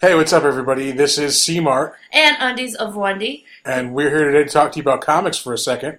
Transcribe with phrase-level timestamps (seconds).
[0.00, 0.92] Hey, what's up, everybody?
[0.92, 3.44] This is C Mart, and Undies of Wendy.
[3.66, 5.98] and we're here today to talk to you about comics for a second.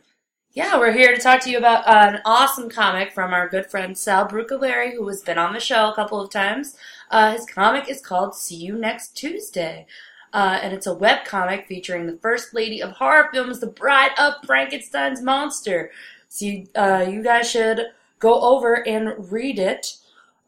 [0.53, 3.95] Yeah, we're here to talk to you about an awesome comic from our good friend
[3.95, 6.75] Sal Brucaleri, who has been on the show a couple of times.
[7.11, 9.85] Uh, his comic is called See You Next Tuesday.
[10.33, 14.11] Uh, and it's a web comic featuring the first lady of horror films, the bride
[14.17, 15.91] of Frankenstein's monster.
[16.27, 17.81] So you, uh, you guys should
[18.17, 19.97] go over and read it.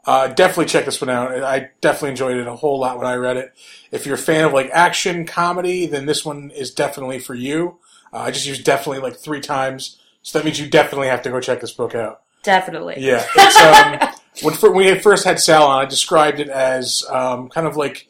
[0.06, 1.32] Uh, definitely check this one out.
[1.44, 3.54] I definitely enjoyed it a whole lot when I read it.
[3.92, 7.80] If you're a fan of like action comedy, then this one is definitely for you.
[8.12, 11.30] Uh, I just used definitely like three times, so that means you definitely have to
[11.30, 12.22] go check this book out.
[12.44, 12.96] Definitely.
[12.98, 14.10] Yeah, it's, um,
[14.42, 17.78] when, fir- when we first had Sal on, I described it as um, kind of
[17.78, 18.08] like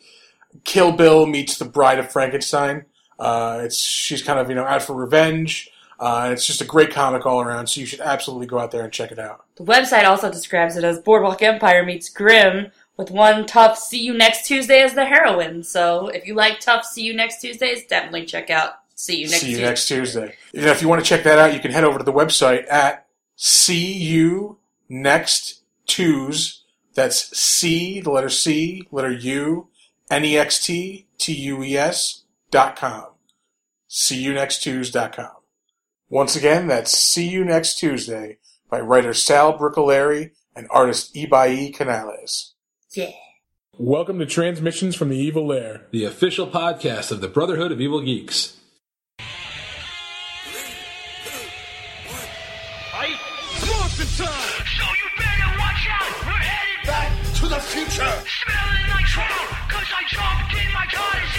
[0.64, 2.86] Kill Bill meets The Bride of Frankenstein.
[3.20, 5.70] Uh, it's she's kind of you know out for revenge.
[6.04, 8.84] Uh, it's just a great comic all around, so you should absolutely go out there
[8.84, 9.46] and check it out.
[9.56, 14.14] The website also describes it as Boardwalk Empire meets Grimm, with one tough See You
[14.14, 15.64] Next Tuesday as the heroine.
[15.64, 19.40] So if you like tough See You Next Tuesdays, definitely check out See You Next
[19.40, 19.66] See you Tuesday.
[19.66, 20.36] next Tuesday.
[20.52, 22.14] You know, if you want to check that out, you can head over to the
[22.14, 26.64] website at see you next Tues.
[26.94, 29.70] That's C, the letter C, letter U,
[30.12, 33.08] N E X T T U E S dot com.
[33.88, 35.32] See you next Tues dot com.
[36.14, 38.38] Once again, that's See You Next Tuesday
[38.70, 42.54] by writer Sal Brucaleri and artist Ibai Canales.
[42.92, 43.10] Yeah.
[43.80, 45.88] Welcome to Transmissions from the Evil Lair.
[45.90, 48.58] the official podcast of the Brotherhood of Evil Geeks.
[52.92, 53.18] Fight!
[53.66, 54.66] Morphin time!
[54.78, 56.14] So you better watch out.
[56.28, 58.14] We're headed Back to the future!
[58.22, 59.50] smelling like trout.
[59.68, 61.33] Cause I jumped in my TARDIS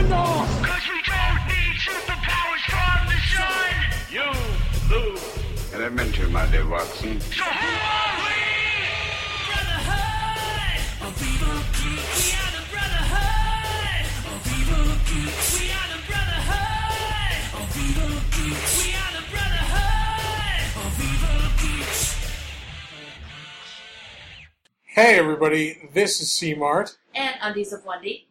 [0.00, 0.62] king of the north!
[0.62, 3.72] Cause we don't need superpowers from the sun.
[4.10, 4.28] You
[4.94, 5.74] lose.
[5.74, 7.20] Elementary, my dear Watson.
[7.20, 8.38] So who are we?
[9.46, 12.18] Brotherhood of evil geeks.
[12.20, 15.46] We are the brotherhood of evil geeks.
[15.60, 18.72] We are the brotherhood of evil geeks.
[18.84, 22.00] We are the brotherhood of evil geeks.
[24.84, 26.96] Hey everybody, this is C Mart.
[27.14, 28.29] And Undies of Wendy.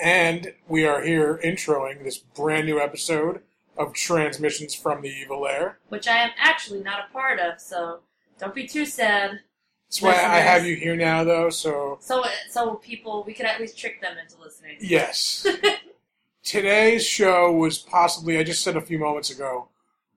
[0.00, 3.40] And we are here introing this brand new episode
[3.76, 5.78] of Transmissions from the Evil Lair.
[5.88, 8.00] which I am actually not a part of, so
[8.38, 9.40] don't be too sad.
[9.88, 13.60] That's why I have you here now, though, so So, so people, we could at
[13.60, 14.76] least trick them into listening.
[14.80, 15.46] yes.
[16.44, 19.68] Today's show was possibly, I just said a few moments ago,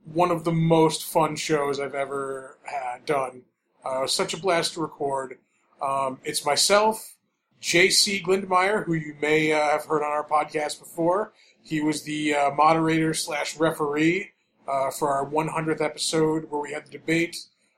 [0.06, 3.44] one of the most fun shows I've ever had done.
[3.84, 5.38] Uh, such a blast to record.
[5.82, 7.16] Um, it's myself,
[7.62, 8.24] J.C.
[8.26, 11.32] Glindmeyer, who you may uh, have heard on our podcast before.
[11.64, 14.32] He was the uh, moderator slash referee
[14.68, 17.38] uh, for our 100th episode where we had the debate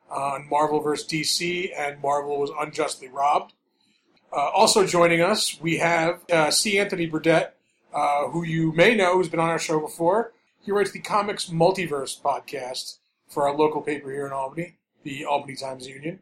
[0.09, 3.53] on Marvel versus DC and Marvel was unjustly robbed.
[4.31, 6.79] Uh, also joining us, we have uh, C.
[6.79, 7.57] Anthony Burdett,
[7.93, 10.31] uh, who you may know who's been on our show before.
[10.61, 15.55] He writes the Comics Multiverse podcast for our local paper here in Albany, the Albany
[15.55, 16.19] Times Union.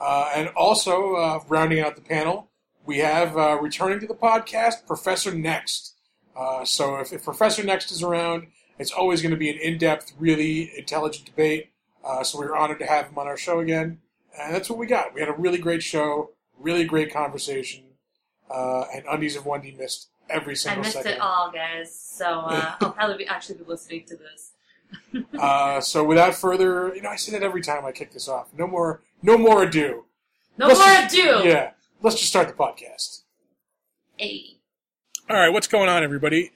[0.00, 2.50] And also, rounding out the panel,
[2.86, 5.94] we have uh, returning to the podcast, Professor Next.
[6.36, 10.12] Uh, so if, if Professor Next is around, it's always going to be an in-depth,
[10.18, 11.70] really intelligent debate.
[12.04, 13.98] Uh, so we're honored to have him on our show again,
[14.38, 15.14] and that's what we got.
[15.14, 17.84] We had a really great show, really great conversation,
[18.50, 20.80] uh, and Undies of Wendy missed every single.
[20.80, 21.12] I missed second.
[21.12, 21.98] it all, guys.
[21.98, 24.50] So uh, I'll probably be, actually be listening to this.
[25.38, 28.48] Uh, so without further, you know, I say that every time I kick this off.
[28.56, 30.04] No more, no more ado.
[30.56, 31.48] No Let's more just- ado.
[31.48, 31.70] Yeah,
[32.02, 33.22] let's just start the podcast.
[34.16, 34.58] Hey.
[35.28, 36.52] All right, what's going on, everybody?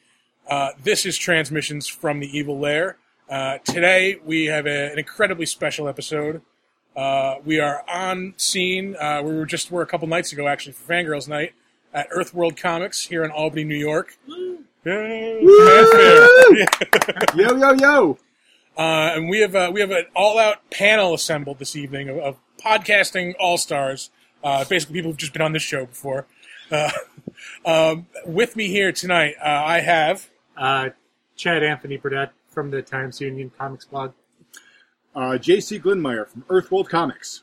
[0.49, 2.97] Uh, this is Transmissions from the Evil Lair.
[3.29, 6.43] Uh, today we have a, an incredibly special episode.
[6.97, 8.97] Uh, we are on scene.
[8.97, 11.53] Uh, we were just were a couple nights ago, actually, for Fangirls Night
[11.93, 14.19] at Earthworld Comics here in Albany, New York.
[14.27, 15.45] Yay.
[15.45, 16.67] Fanfare.
[17.37, 18.19] Yo, yo, yo!
[18.79, 22.37] Uh, and we have uh, we have an all-out panel assembled this evening of, of
[22.65, 24.11] podcasting all-stars,
[24.43, 26.27] uh, basically people who've just been on this show before.
[26.71, 26.91] Uh,
[27.65, 30.91] um, with me here tonight, uh, I have Uh,
[31.37, 34.13] Chad Anthony Burdett from the Times Union Comics blog.
[35.15, 35.79] Uh, J.C.
[35.79, 37.43] Glindmeyer from Earthworld Comics.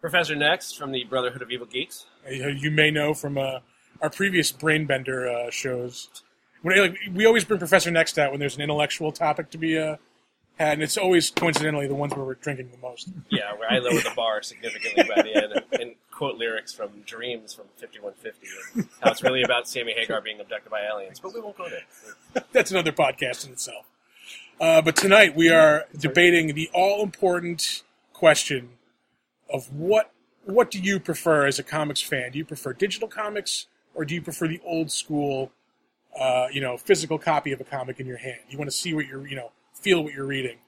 [0.00, 2.06] Professor Next from the Brotherhood of Evil Geeks.
[2.26, 3.58] uh, you may know from uh,
[4.00, 6.08] our previous Brainbender uh, shows.
[6.62, 9.76] When, like, we always bring Professor Next out when there's an intellectual topic to be
[9.78, 9.96] uh, had,
[10.70, 13.08] and it's always coincidentally the ones where we're drinking the most.
[13.30, 16.90] Yeah, where I lower the bar significantly by the end and, and quote lyrics from
[17.06, 21.20] Dreams from 5150 and how it's really about Sammy Hagar being abducted by aliens.
[21.20, 22.44] But we won't go there.
[22.52, 23.86] That's another podcast in itself.
[24.60, 27.82] Uh, but tonight we are debating the all-important
[28.12, 28.70] question
[29.52, 30.12] of what
[30.44, 32.32] what do you prefer as a comics fan?
[32.32, 35.52] Do you prefer digital comics or do you prefer the old school,
[36.18, 38.40] uh, you know, physical copy of a comic in your hand?
[38.48, 40.58] You want to see what you're, you know, feel what you're reading.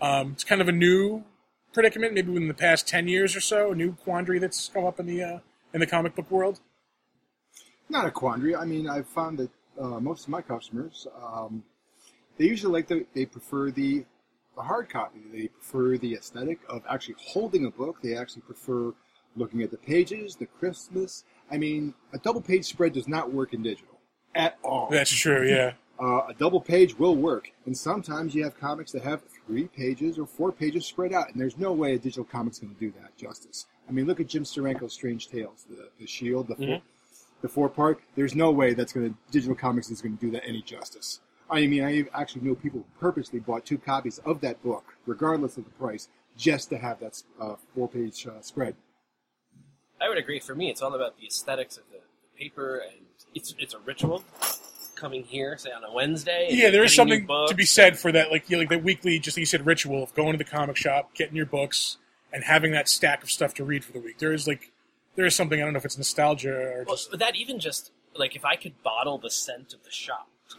[0.00, 1.24] Um, it's kind of a new
[1.72, 5.00] predicament, maybe within the past ten years or so, a new quandary that's come up
[5.00, 5.38] in the uh,
[5.72, 6.60] in the comic book world.
[7.88, 8.56] Not a quandary.
[8.56, 9.50] I mean, I've found that
[9.80, 11.64] uh, most of my customers, um,
[12.38, 14.04] they usually like the, they prefer the
[14.56, 15.20] the hard copy.
[15.32, 17.96] They prefer the aesthetic of actually holding a book.
[18.02, 18.92] They actually prefer
[19.36, 21.24] looking at the pages, the crispness.
[21.50, 23.98] I mean, a double page spread does not work in digital
[24.34, 24.88] at all.
[24.90, 25.48] That's true.
[25.48, 25.72] Yeah.
[26.00, 30.18] Uh, a double page will work, and sometimes you have comics that have three pages
[30.18, 32.92] or four pages spread out, and there's no way a digital comic's going to do
[33.00, 33.66] that justice.
[33.88, 36.82] I mean, look at Jim Steranko's Strange Tales, the, the Shield, the four,
[37.42, 38.00] the four part.
[38.16, 41.20] There's no way that's going to digital comics is going to do that any justice.
[41.48, 45.58] I mean, I actually know people who purposely bought two copies of that book, regardless
[45.58, 48.74] of the price, just to have that uh, four page uh, spread.
[50.00, 50.40] I would agree.
[50.40, 53.78] For me, it's all about the aesthetics of the, the paper, and it's it's a
[53.78, 54.24] ritual.
[55.04, 56.48] Coming here, say on a Wednesday.
[56.50, 59.18] Yeah, there is something to be said for that, like you know, like the weekly,
[59.18, 61.98] just like you said, ritual of going to the comic shop, getting your books,
[62.32, 64.16] and having that stack of stuff to read for the week.
[64.16, 64.72] There is like,
[65.14, 67.60] there is something I don't know if it's nostalgia or Well, just but that even
[67.60, 70.26] just like if I could bottle the scent of the shop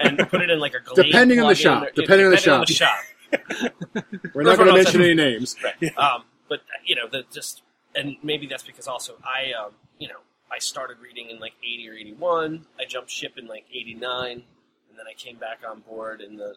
[0.00, 1.82] and put it in like a Glade Depending on the plug-in shop.
[1.82, 2.98] or- Depending on the shop.
[4.32, 5.56] We're not going to mention any names.
[5.60, 5.98] Right.
[5.98, 7.62] Um, but you know, the just
[7.96, 10.18] and maybe that's because also I, um, you know,
[10.52, 12.66] I started reading in like eighty or eighty-one.
[12.78, 14.42] I jumped ship in like eighty-nine,
[14.90, 16.56] and then I came back on board in the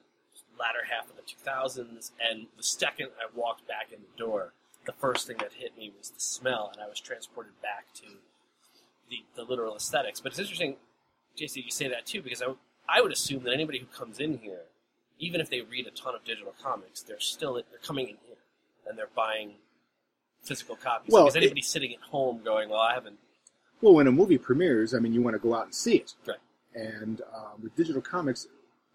[0.59, 2.11] latter half of the two thousands.
[2.19, 4.53] And the second I walked back in the door,
[4.85, 8.05] the first thing that hit me was the smell, and I was transported back to
[9.09, 10.19] the the literal aesthetics.
[10.19, 10.75] But it's interesting,
[11.39, 12.57] JC, you say that too, because I, would-
[12.87, 14.61] I would assume that anybody who comes in here,
[15.19, 18.37] even if they read a ton of digital comics, they're still they're coming in here
[18.87, 19.53] and they're buying
[20.43, 21.11] physical copies.
[21.13, 23.17] Well, because it- anybody sitting at home going, "Well, I haven't."
[23.81, 26.13] Well, when a movie premieres, I mean, you want to go out and see it.
[26.27, 26.37] Right.
[26.73, 28.47] And uh, with digital comics,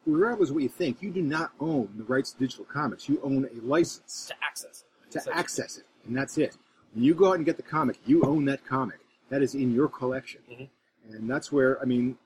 [0.07, 3.09] regardless of what you think, you do not own the rights to digital comics.
[3.09, 5.21] You own a license to access it.
[5.21, 6.57] to access it, and that's it.
[6.95, 8.99] When you go out and get the comic, you own that comic.
[9.29, 10.69] That is in your collection, Mhm.
[11.11, 12.19] and that's where I mean,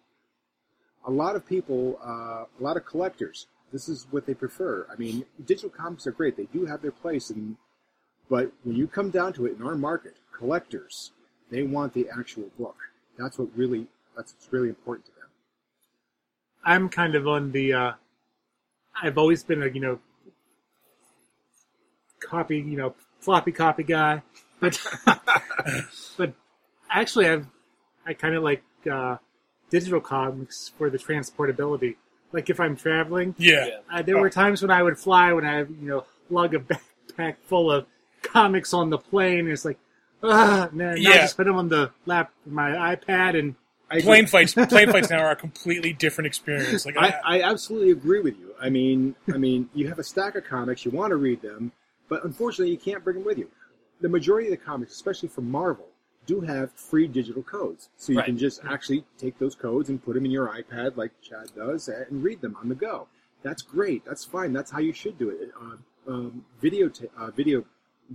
[1.06, 4.86] a lot of people, uh, a lot of collectors, this is what they prefer.
[4.90, 7.56] I mean, digital comics are great; they do have their place, and
[8.30, 11.12] but when you come down to it, in our market, collectors,
[11.54, 12.76] they want the actual book.
[13.16, 13.86] That's what really
[14.16, 15.28] that's what's really important to them.
[16.64, 17.72] I'm kind of on the.
[17.72, 17.92] Uh,
[19.00, 20.00] I've always been a you know
[22.20, 24.22] copy you know floppy copy guy,
[24.58, 24.84] but
[26.16, 26.32] but
[26.90, 27.46] actually I've
[28.04, 29.18] I kind of like uh,
[29.70, 31.94] digital comics for the transportability.
[32.32, 33.66] Like if I'm traveling, yeah.
[33.66, 33.78] Yeah.
[33.92, 37.36] uh, there were times when I would fly when I you know lug a backpack
[37.46, 37.86] full of
[38.22, 39.46] comics on the plane.
[39.46, 39.78] It's like,
[40.24, 41.18] ah, now Yeah.
[41.22, 43.54] just put them on the lap, my iPad, and
[43.90, 44.00] I.
[44.00, 46.86] Plane fights, plane fights now are a completely different experience.
[46.86, 48.54] Like I, I absolutely agree with you.
[48.60, 51.72] I mean, I mean, you have a stack of comics, you want to read them,
[52.08, 53.50] but unfortunately, you can't bring them with you.
[54.00, 55.86] The majority of the comics, especially from Marvel,
[56.26, 58.26] do have free digital codes, so you Right.
[58.26, 61.88] can just actually take those codes and put them in your iPad, like Chad does,
[61.88, 63.06] and read them on the go.
[63.42, 64.04] That's great.
[64.06, 64.54] That's fine.
[64.54, 65.50] That's how you should do it.
[65.60, 67.64] Uh, um, video, ta- uh, video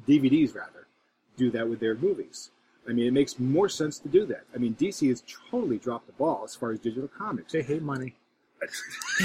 [0.08, 0.88] DVDs rather,
[1.40, 2.52] do that with their movies.
[2.88, 4.44] I mean, it makes more sense to do that.
[4.54, 7.54] I mean, DC has totally dropped the ball as far as digital comics.
[7.54, 8.16] they hate money.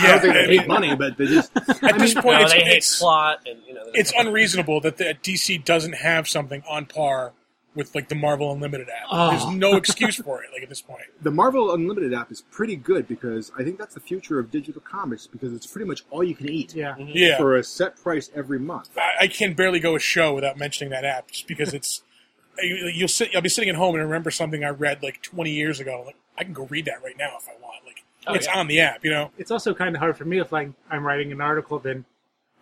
[0.00, 1.50] I don't think they hate money, but they just.
[1.56, 4.96] at this point, No, it's, they hate it's, plot, and you know, it's unreasonable that
[4.98, 7.32] the DC doesn't have something on par
[7.74, 9.06] with like the Marvel Unlimited app.
[9.10, 9.30] Oh.
[9.30, 10.50] There's no excuse for it.
[10.52, 13.94] Like at this point, The Marvel Unlimited app is pretty good because I think that's
[13.94, 16.94] the future of digital comics because it's pretty much all you can eat Yeah.
[16.94, 17.12] Mm-hmm.
[17.14, 17.36] yeah.
[17.36, 18.90] for a set price every month.
[18.96, 22.02] I, I can barely go a show without mentioning that app, just because it's.
[22.62, 23.34] you- You'll sit.
[23.34, 26.02] I'll be sitting at home and remember something I read like 20 years ago.
[26.06, 27.84] Like I can go read that right now if I want.
[27.84, 28.58] Like Oh, it's yeah.
[28.58, 29.30] on the app, you know.
[29.36, 32.04] it's also kind of hard for me if like I'm writing an article, then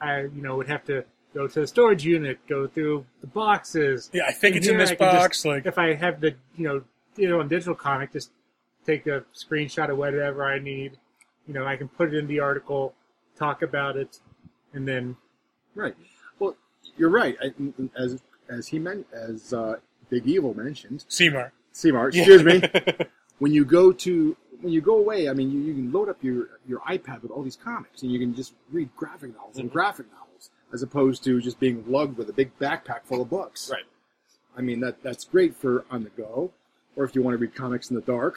[0.00, 4.10] I you know would have to go to the storage unit, go through the boxes.
[4.12, 5.38] Yeah, I think And it's in this I box.
[5.38, 6.82] just- like if I have the you know
[7.16, 8.30] you know on digital comic, just
[8.86, 10.98] take a screenshot of whatever I need.
[11.46, 12.94] You know, I can put it in the article,
[13.36, 14.20] talk about it,
[14.72, 15.16] and then
[15.74, 15.94] Right.
[16.38, 16.56] Well,
[16.98, 17.36] you're right.
[17.42, 17.52] I,
[17.96, 19.76] as as he meant, as uh,
[20.10, 21.52] Big Evil mentioned, Seymour.
[21.72, 22.62] Seymour, excuse me.
[23.38, 26.22] When you go to when you go away, I mean, you, you can load up
[26.22, 29.68] your your iPad with all these comics, and you can just read graphic novels and
[29.68, 30.31] graphic novels,
[30.72, 33.70] as opposed to just being lugged with a big backpack full of books.
[33.70, 33.84] right.
[34.56, 36.50] I mean, that that's great for on the go,
[36.96, 38.36] or if you want to read comics in the dark.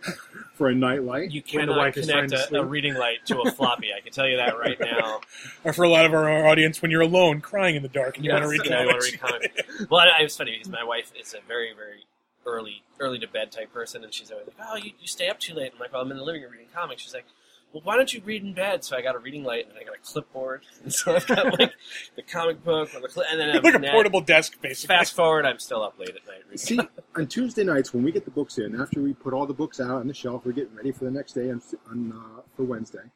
[0.54, 1.32] for a night light.
[1.32, 3.88] You When the cannot wife is trying connect a, a reading light to a floppy.
[3.92, 5.20] I can tell you that right now.
[5.64, 8.24] Or for a lot of our audience, when you're alone, crying in the dark, and
[8.24, 9.10] you want to read Yes, yeah, wanna comics.
[9.12, 9.90] read comics.
[9.90, 12.04] well, I, it's funny because my wife is a very, very
[12.46, 15.40] early, early to bed type person, and she's always like, "Oh, you, you stay up
[15.40, 17.26] too late." I'm like, "Well, I'm in the living room reading comics." She's like,
[17.72, 19.84] "Well, why don't you read in bed?" So I got a reading light and I
[19.84, 21.72] got a clipboard, and so I've got like
[22.16, 23.92] the comic book, or the cli- and then I have like a net.
[23.92, 24.94] portable desk, basically.
[24.94, 26.58] Fast forward, I'm still up late at night reading.
[26.58, 26.80] See,
[27.16, 29.80] on Tuesday nights when we get the books in, after we put all the books
[29.80, 31.60] out on the shelf, we're getting ready for the next day on,
[31.90, 33.10] on uh, for Wednesday.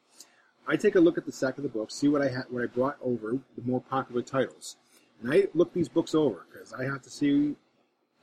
[0.68, 2.62] I take a look at the stack of the books, see what I had, what
[2.62, 4.76] I brought over, the more popular titles,
[5.22, 7.54] and I look these books over because I have to see,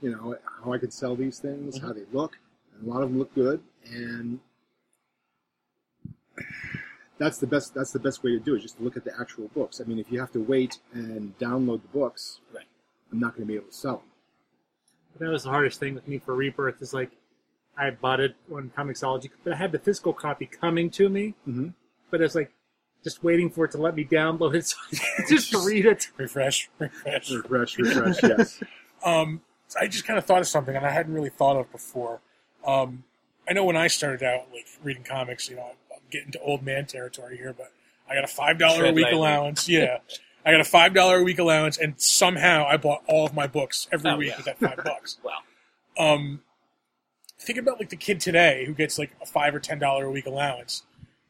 [0.02, 2.38] you know, how I can sell these things, how they look,
[2.78, 4.40] and a lot of them look good, and
[7.18, 7.74] that's the best.
[7.74, 8.60] That's the best way to do it.
[8.60, 9.80] Just to look at the actual books.
[9.80, 12.66] I mean, if you have to wait and download the books, Right.
[13.12, 14.06] I'm not going to be able to sell them.
[15.20, 16.82] That was the hardest thing with me for Rebirth.
[16.82, 17.12] Is like
[17.78, 21.36] I bought it on Comixology, but I had the physical copy coming to me.
[21.48, 21.70] Mm-hmm.
[22.10, 22.52] But it's like
[23.04, 24.78] just waiting for it to let me download it, so
[25.30, 26.08] just to read it.
[26.18, 27.30] refresh, refresh.
[27.32, 28.64] Refresh, refresh, yes.
[29.06, 29.42] Um,
[29.78, 32.22] I just kind of thought of something, and I hadn't really thought of before.
[32.66, 33.04] Um,
[33.50, 35.72] I know when I started out, like reading comics, you know,
[36.14, 37.72] I'm getting to old man territory here, but
[38.10, 39.20] I got a five dollar a week lightly.
[39.20, 39.68] allowance.
[39.70, 39.98] Yeah,
[40.46, 43.48] I got a five dollar a week allowance, and somehow I bought all of my
[43.48, 44.38] books every Oh, week yeah.
[44.38, 45.18] with that five bucks.
[45.98, 46.14] Wow.
[46.16, 46.42] Um,
[47.40, 50.12] think about like the kid today who gets like a five or ten dollar a
[50.12, 50.84] week allowance.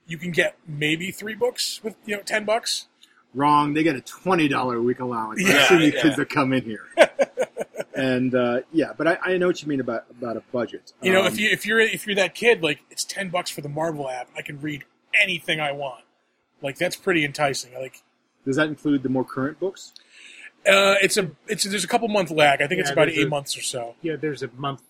[0.07, 2.87] You can get maybe three books with you know ten bucks.
[3.33, 3.73] Wrong.
[3.73, 5.41] They get a twenty dollar a week allowance.
[5.41, 6.01] Yeah, I've seen the yeah.
[6.01, 6.85] kids that come in here.
[7.95, 10.93] and uh, yeah, but I, I know what you mean about about a budget.
[11.01, 13.49] You know, Um, if you if you're if you're that kid, like it's ten bucks
[13.51, 14.29] for the Marvel app.
[14.37, 14.83] I can read
[15.21, 16.03] anything I want.
[16.61, 17.73] Like that's pretty enticing.
[17.73, 18.01] Like
[18.45, 19.93] does that include the more current books?
[20.65, 22.61] uh, it's a it's there's a couple month lag.
[22.61, 23.95] I think it's about eight a- months or so.
[24.01, 24.81] Yeah, there's a month,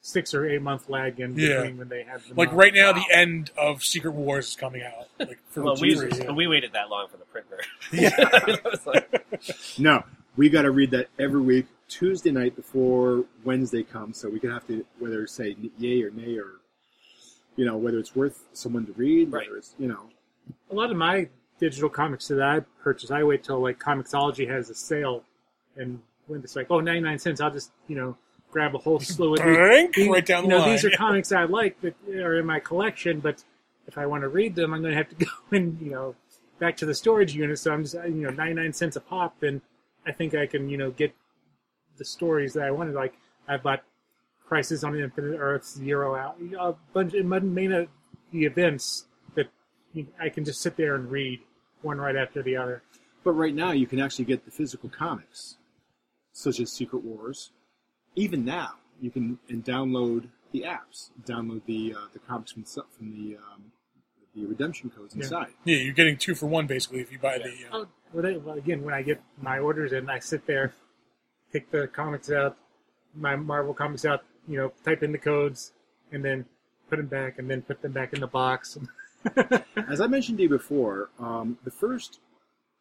[0.00, 1.56] six or eight month lag in Yeah.
[1.56, 2.58] between when they have the Like month.
[2.58, 5.08] right now, the end of Secret Wars is coming out.
[5.18, 6.30] Like for Well, we, free, yeah.
[6.30, 7.72] we waited that long for the print version.
[8.48, 10.04] It was like- No,
[10.36, 14.50] we got to read that every week Tuesday night before Wednesday comes, so we can
[14.50, 16.52] have to whether say yay or nay or
[17.56, 19.46] you know whether it's worth someone to read, Right.
[19.46, 20.08] whether it's you know
[20.70, 21.28] a lot of my
[21.58, 25.24] digital comics that I purchase, I wait till like Comixology has a sale,
[25.76, 28.16] and when it's like oh 99 cents, I'll just you know
[28.50, 29.90] grab a whole slew of these.
[29.94, 30.70] These- right down you the know, line.
[30.72, 33.42] these are comics I like that are in my collection, but
[33.86, 36.14] if I want to read them, I'm going to have to go and you know
[36.58, 37.58] back to the storage unit.
[37.58, 39.60] So I'm just you know 99 cents a pop, and
[40.06, 41.14] I think I can you know get
[41.98, 42.94] the stories that I wanted.
[42.94, 43.14] Like
[43.46, 43.82] I bought
[44.46, 47.88] Crisis on the Infinite Earths, Zero Hour, a bunch of main of
[48.32, 49.48] the events that
[50.20, 51.40] I can just sit there and read
[51.82, 52.82] one right after the other.
[53.24, 55.58] But right now, you can actually get the physical comics,
[56.32, 57.50] such as Secret Wars.
[58.14, 62.84] Even now, you can and download the apps, download the uh, the comics from the-
[62.96, 63.72] from the um,
[64.34, 65.24] the redemption codes Yeah.
[65.24, 65.52] inside.
[65.64, 67.44] yeah, you're getting two for one basically if you buy the.
[67.70, 70.72] Uh, Oh, well, they, well, again, when I get my orders in, I sit there,
[71.52, 72.56] pick the comics out,
[73.14, 75.72] my Marvel comics out, you know, type in the codes,
[76.12, 76.44] and then
[76.88, 78.78] put them back, and then put them back in the box.
[79.88, 82.20] As I mentioned to you before, um, the first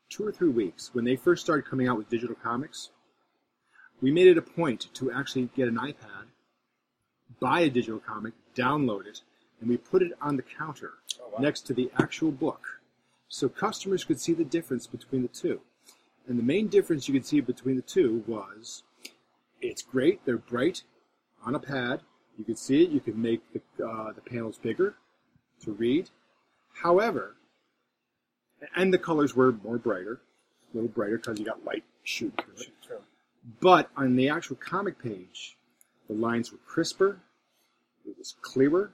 [0.10, 2.90] two or three weeks when they first started coming out with digital comics,
[4.02, 6.28] we made it a point to actually get an iPad,
[7.40, 9.22] buy a digital comic, download it,
[9.60, 10.94] and we put it on the counter
[11.40, 12.80] next to the actual book,
[13.28, 15.62] so customers could see the difference between the two.
[16.28, 18.84] And the main difference you could see between the two was
[19.62, 20.84] it's great, they're bright
[21.46, 22.02] on a pad.
[22.38, 24.96] You can see it, you can make the, uh, the panels bigger
[25.64, 26.10] to read.
[26.74, 27.36] However,
[28.76, 30.22] and the colors were more brighter,
[30.74, 33.02] a little brighter because you got light shooting through it.
[33.62, 35.58] But on the actual comic page,
[36.08, 37.20] the lines were crisper,
[38.06, 38.92] it was clearer,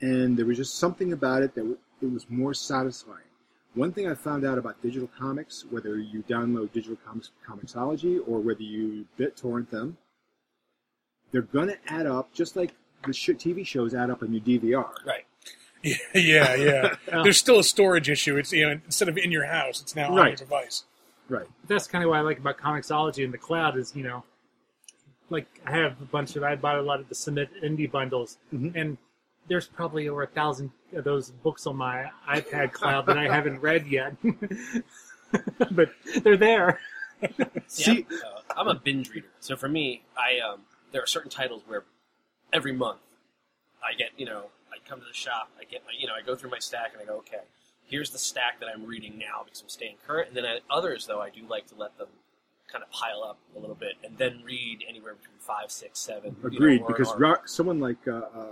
[0.00, 3.25] and there was just something about it that it was more satisfying.
[3.76, 8.18] One thing I found out about digital comics, whether you download digital comics from Comixology
[8.26, 9.98] or whether you BitTorrent them,
[11.30, 12.74] they're going to add up just like
[13.06, 14.88] the sh- TV shows add up on your DVR.
[15.06, 15.24] right.
[16.14, 16.96] yeah, yeah.
[17.22, 18.36] There's still a storage issue.
[18.38, 20.28] It's you know instead of in your house, it's now on Right.
[20.28, 20.84] your device.
[21.28, 21.46] Right.
[21.68, 24.24] That's kind of what I like about Comixology in the cloud is, you know,
[25.28, 28.38] like I have a bunch of, I bought a lot of the Submit Indie bundles,
[28.52, 28.76] mm-hmm.
[28.76, 28.96] and
[29.48, 33.60] there's probably over a thousand of those books on my iPad cloud that I haven't
[33.60, 34.14] read yet.
[35.70, 35.90] but
[36.22, 36.80] they're there.
[37.66, 40.60] See, Yeah, uh, I'm a binge reader, so for me, I um,
[40.92, 41.84] there are certain titles where
[42.52, 43.00] every month
[43.82, 46.24] I get, you know, I come to the shop, I get my, you know, I
[46.24, 47.40] go through my stack and I go, okay,
[47.86, 51.06] here's the stack that I'm reading now because I'm staying current, and then I, others
[51.06, 52.08] though I do like to let them
[52.70, 56.36] kind of pile up a little bit and then read anywhere between five, six, seven.
[56.42, 58.48] you know, Agreed, or- because or- Ro- someone like uh, uh,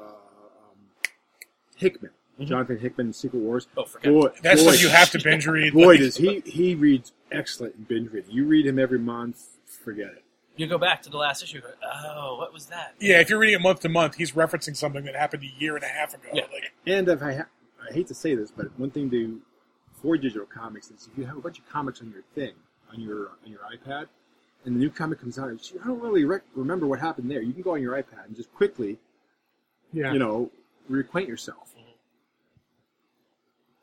[1.77, 2.45] Hickman, mm-hmm.
[2.49, 3.67] Jonathan Hickman, Secret Wars.
[3.77, 5.73] Oh, forget boy, That's boy, what you have to binge read.
[5.73, 8.31] Boy, like- does he he reads excellent in binge reading.
[8.31, 10.25] You read him every month, forget it.
[10.57, 11.61] You go back to the last issue.
[11.61, 12.95] Go, oh, what was that?
[13.01, 15.75] Yeah, if you're reading it month to month, he's referencing something that happened a year
[15.75, 16.29] and a half ago.
[16.33, 16.43] Yeah.
[16.53, 17.47] Like, And if I ha-
[17.91, 19.41] I hate to say this, but one thing to
[20.01, 22.53] for digital comics is if you have a bunch of comics on your thing
[22.93, 24.07] on your on your iPad,
[24.65, 27.43] and the new comic comes out, I don't really rec- remember what happened there.
[27.43, 28.99] You can go on your iPad and just quickly,
[29.93, 30.13] Yeah.
[30.13, 30.51] you know,
[30.91, 31.75] reacquaint yourself.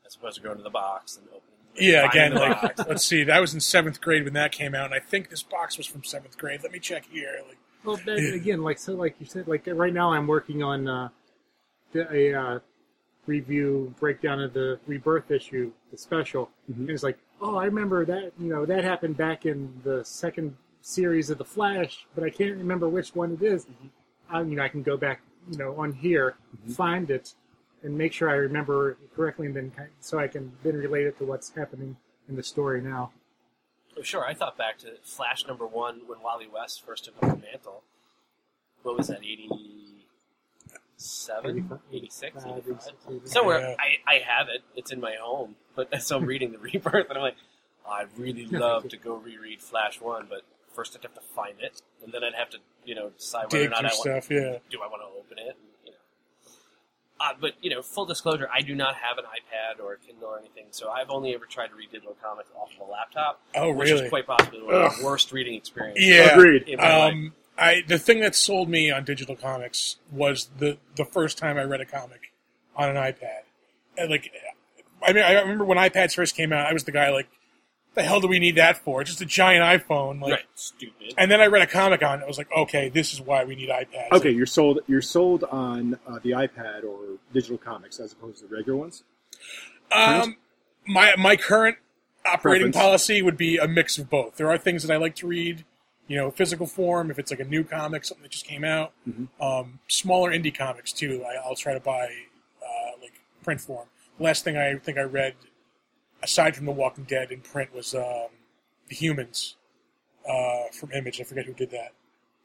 [0.06, 1.42] As opposed to going to the box and opening.
[1.78, 4.94] yeah, again, like let's see, that was in seventh grade when that came out, and
[4.94, 6.62] I think this box was from seventh grade.
[6.64, 7.40] Let me check here.
[7.48, 10.88] Like, Well, that, again, like so, like you said, like right now I'm working on
[10.88, 11.10] uh,
[11.96, 12.60] a uh,
[13.26, 18.34] review breakdown of the rebirth issue, the special, and it's like, oh, I remember that.
[18.38, 22.58] You know, that happened back in the second series of the Flash, but I can't
[22.58, 23.66] remember which one it is.
[24.30, 26.72] I, you know, I can go back, you know, on here, mm-hmm.
[26.72, 27.34] find it,
[27.84, 31.26] and make sure I remember correctly, and then so I can then relate it to
[31.26, 31.98] what's happening
[32.30, 33.12] in the story now.
[33.98, 37.22] Oh, sure, I thought back to Flash number one when Wally West first took up
[37.22, 37.84] the mantle.
[38.84, 41.80] What was that, 87?
[41.92, 42.46] 86?
[42.46, 42.92] 85?
[43.26, 43.76] Somewhere, Yeah.
[43.80, 44.62] I, I have it.
[44.76, 45.56] It's in my home.
[45.76, 47.38] But so I'm reading the Rebirth, and I'm like,
[47.86, 50.42] "Oh, I'd really love to go reread Flash 1, but
[50.74, 53.66] first I'd have to find it, and then I'd have to, you know, decide whether
[53.66, 54.32] or not through I want stuff.
[54.32, 54.58] Yeah.
[54.70, 55.56] do I want to open it?
[55.58, 55.98] And, you know.
[57.20, 60.30] Uh, but you know, full disclosure, I do not have an iPad or a Kindle
[60.30, 63.42] or anything, so I've only ever tried to read digital comics off of a laptop,
[63.56, 64.04] Oh, which really?
[64.06, 66.04] is quite possibly one of the worst reading experiences.
[66.06, 66.34] Yeah.
[66.36, 66.64] Agreed.
[66.68, 67.14] In my life.
[67.14, 71.58] Um, I the thing that sold me on digital comics was the the first time
[71.58, 72.32] I read a comic
[72.76, 73.42] on an iPad.
[73.98, 74.32] And like,
[75.06, 77.28] I mean, I remember when iPads first came out, I was the guy like,
[77.94, 79.02] "The hell do we need that for?
[79.02, 81.14] It's just a giant iPhone." Like, right, stupid.
[81.18, 82.24] and then I read a comic on it.
[82.24, 84.80] I was like, "Okay, this is why we need iPads." Okay, you're sold.
[84.88, 89.04] You're sold on uh, the iPad or digital comics as opposed to the regular ones.
[89.92, 90.38] Um,
[90.86, 91.78] my my current
[92.26, 92.76] operating Preference.
[92.76, 94.36] policy would be a mix of both.
[94.38, 95.66] There are things that I like to read,
[96.08, 97.10] you know, physical form.
[97.12, 98.94] If it's like a new comic, something that just came out,
[99.40, 101.26] um, smaller indie comics too.
[101.28, 102.10] I, I'll try to buy
[102.62, 103.88] uh, like print form.
[104.18, 105.34] The last thing I think I read,
[106.24, 108.28] aside from The Walking Dead in print, was um,
[108.90, 109.56] The Humans
[110.30, 111.20] uh, from Image.
[111.22, 111.94] I forget who did that.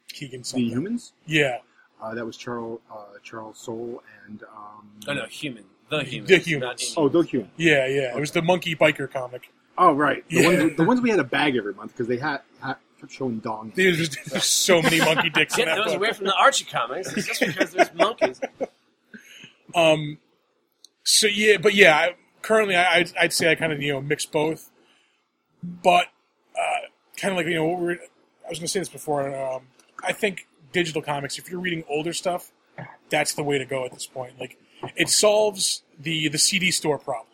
[0.09, 0.65] Keegan something.
[0.67, 1.13] The humans.
[1.25, 1.57] Yeah,
[2.01, 6.37] Uh, that was Charles uh, Charles Soule and um, oh no, human, the human, The
[6.37, 6.93] Humans.
[6.97, 7.49] oh, the human.
[7.57, 8.15] yeah, yeah.
[8.15, 9.51] It was the monkey biker comic.
[9.77, 10.23] Oh, right.
[10.29, 10.47] The, Yeah.
[10.63, 13.39] ones, the ones we had a bag every month because they had, had kept showing
[13.39, 13.73] dong.
[13.75, 17.11] There's just there's so many monkey dicks Get that those away from the Archie comics.
[17.15, 18.39] It's just because there's monkeys.
[19.75, 20.17] Um,
[21.03, 22.15] so yeah, but yeah, I,
[22.47, 24.71] currently I, I'd, I'd say I kind of you know mix both,
[25.61, 26.05] but
[26.57, 27.91] uh, kind of like you know what we're.
[27.91, 29.35] I was going to say this before.
[29.35, 29.63] Um,
[30.01, 32.51] I think digital comics, if you're reading older stuff,
[33.09, 34.39] that's the way to go at this point.
[34.39, 34.57] Like
[34.95, 37.27] it solves the the CD store problem.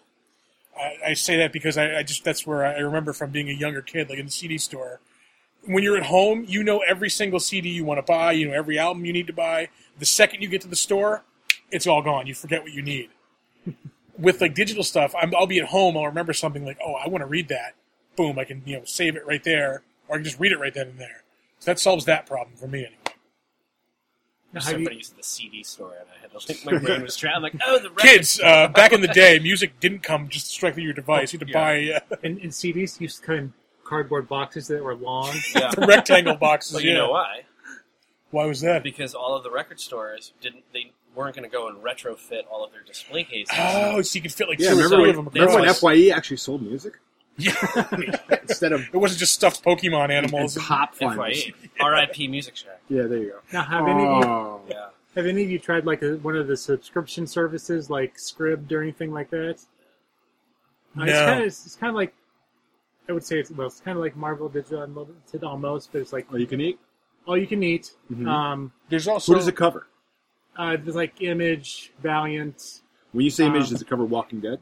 [0.75, 3.53] I, I say that because I, I just that's where I remember from being a
[3.53, 4.99] younger kid, like in the CD store.
[5.65, 8.53] When you're at home, you know every single CD you want to buy, you know
[8.53, 9.69] every album you need to buy.
[9.99, 11.23] The second you get to the store,
[11.71, 12.25] it's all gone.
[12.25, 13.11] You forget what you need.
[14.17, 15.97] With like digital stuff, I'm, I'll be at home.
[15.97, 17.75] I'll remember something like, oh, I want to read that.
[18.15, 20.59] Boom, I can you know save it right there, or I can just read it
[20.59, 21.23] right then and there.
[21.59, 22.97] So that solves that problem for me anyway.
[23.05, 23.13] Now,
[24.59, 27.01] There's have you- somebody used the CD store, and I had to like my brain
[27.01, 27.37] was trapped.
[27.37, 30.59] I'm like, oh, the record Kids, uh, back in the day, music didn't come just
[30.59, 31.33] directly to your device.
[31.33, 31.59] You had to Yeah.
[31.99, 35.33] buy uh, and, and CDs used to come in cardboard boxes that were long.
[35.55, 35.71] yeah.
[35.77, 36.73] rectangle boxes.
[36.75, 36.97] Well, you yeah.
[36.97, 37.41] know why?
[38.29, 38.83] Why was that?
[38.83, 40.63] Because all of the record stores didn't.
[40.71, 43.53] They weren't going to go and retrofit all of their display cases.
[43.57, 45.61] Oh, so you could fit like Yeah, two or remember, three when, of them remember
[45.61, 45.73] when.
[45.73, 46.93] FYE actually sold music
[47.37, 47.53] Yeah.
[48.41, 50.57] instead of it wasn't just stuffed Pokemon animals.
[50.57, 51.51] pop vinyls?
[51.51, 52.27] FYE, R.I.P.
[52.27, 52.81] Music Shack.
[52.89, 53.39] Yeah, there you go.
[53.51, 54.61] Now, have any of you Oh.
[54.69, 54.87] Yeah.
[55.15, 58.81] have any of you tried like a, one of the subscription services like Scribd or
[58.81, 59.59] anything like that?
[60.97, 61.25] Uh, It's No.
[61.25, 62.13] kind of it's kind of like
[63.09, 66.13] I would say it's well, it's kind of like Marvel Digital Unlimited almost, but it's
[66.13, 66.79] like Oh, you can eat.
[67.27, 67.91] all you can eat.
[68.11, 68.27] Mhm.
[68.27, 69.87] Um, There's also What does it cover?
[70.57, 72.81] Uh, there's like Image, Valiant.
[73.11, 74.59] When you say image, Um, does it cover Walking Dead?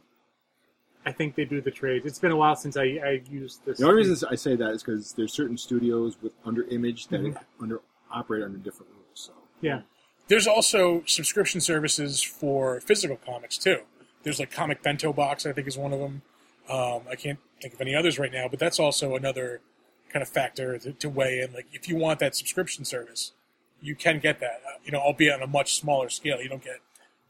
[1.06, 2.06] I think they do the trades.
[2.06, 3.80] It's been a while since I, I used this.
[3.80, 7.22] The only reason I say that is because there's certain studios with under image that
[7.22, 7.38] Mhm.
[7.60, 9.08] under operate under different rules.
[9.16, 9.82] So yeah,
[10.28, 13.80] There's also subscription services for physical comics too.
[14.24, 16.22] There's like Comic Bento Box, I think is one of them.
[16.70, 19.62] Um, I can't think of any others right now, but that's also another
[20.10, 21.52] kind of factor to, to weigh in.
[21.54, 23.34] Like if you want that subscription service,
[23.82, 24.62] you can get that.
[24.66, 26.42] Uh, you know, albeit on a much smaller scale.
[26.42, 26.76] You don't get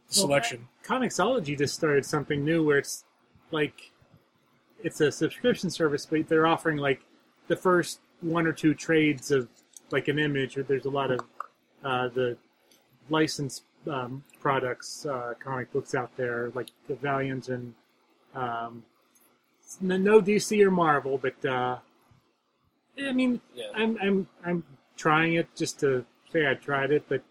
[0.10, 0.68] the Well, selection.
[0.86, 3.04] Comixology just started something new where it's
[3.52, 3.92] like
[4.84, 7.02] it's a subscription service, but they're offering like
[7.48, 9.48] the first one or two trades of
[9.92, 11.20] like an image, or there's a lot of
[11.84, 12.38] uh, the
[13.10, 17.74] licensed um, products, uh, comic books out there, like the Valiant and
[18.36, 18.84] um,
[19.82, 21.78] no DC or Marvel, but uh,
[23.04, 23.66] I mean, Yeah.
[23.74, 24.64] I'm I'm I'm
[24.98, 27.22] trying it just to say I tried it, but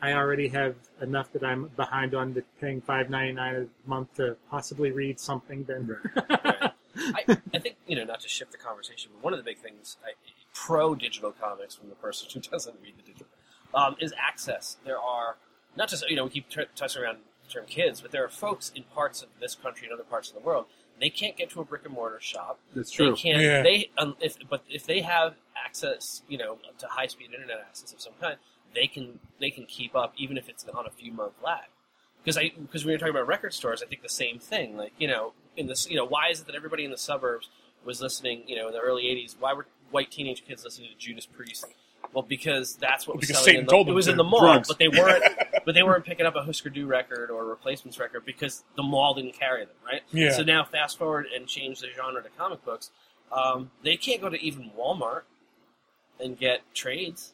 [0.00, 4.14] I already have enough that I'm behind on the paying five ninety nine a month
[4.16, 5.64] to possibly read something.
[5.64, 9.44] Then I, I think you know not to shift the conversation, but one of the
[9.44, 10.12] big things I,
[10.54, 13.28] pro digital comics from the person who doesn't read the digital
[13.74, 14.76] um, is access.
[14.84, 15.36] There are
[15.76, 18.28] not just you know we keep t- touching around the term kids, but there are
[18.28, 20.66] folks in parts of this country and other parts of the world
[21.00, 22.60] they can't get to a brick and mortar shop.
[22.74, 23.06] That's true.
[23.06, 23.16] They true.
[23.16, 23.42] can't.
[23.42, 23.62] Yeah.
[23.62, 27.92] They um, if but if they have access, you know, to high speed internet access
[27.92, 28.36] of some kind,
[28.74, 31.64] they can they can keep up even if it's on a few month lag.
[32.22, 34.76] Because I because when you're talking about record stores, I think the same thing.
[34.76, 37.48] Like you know, in this you know, why is it that everybody in the suburbs
[37.84, 38.44] was listening?
[38.46, 41.66] You know, in the early '80s, why were white teenage kids listening to Judas Priest?
[42.12, 43.46] Well, because that's what was Because selling.
[43.46, 44.12] Satan in the, told it was to.
[44.12, 44.68] in the mall, Drugs.
[44.68, 45.24] but they weren't.
[45.64, 48.82] but they weren't picking up a Husker Du record or a Replacements record because the
[48.82, 50.02] mall didn't carry them, right?
[50.12, 50.32] Yeah.
[50.32, 52.90] So now, fast forward and change the genre to comic books.
[53.30, 55.22] Um, they can't go to even Walmart
[56.20, 57.32] and get trades.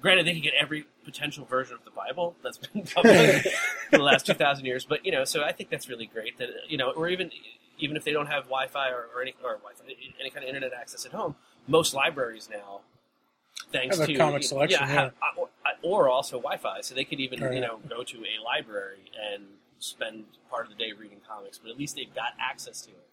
[0.00, 3.48] Granted, they can get every potential version of the Bible that's been published
[3.90, 6.38] for the last two thousand years, but you know, so I think that's really great
[6.38, 7.30] that you know, or even
[7.78, 9.84] even if they don't have Wi-Fi or, or any or Wi-Fi,
[10.20, 11.34] any kind of internet access at home,
[11.66, 12.80] most libraries now,
[13.72, 15.12] thanks to comic selection, yeah, have-
[15.82, 17.54] or, also Wi-Fi, so they could even Right.
[17.54, 19.44] you know go to a library and
[19.78, 23.08] spend part of the day reading comics, but at least they've got access to it,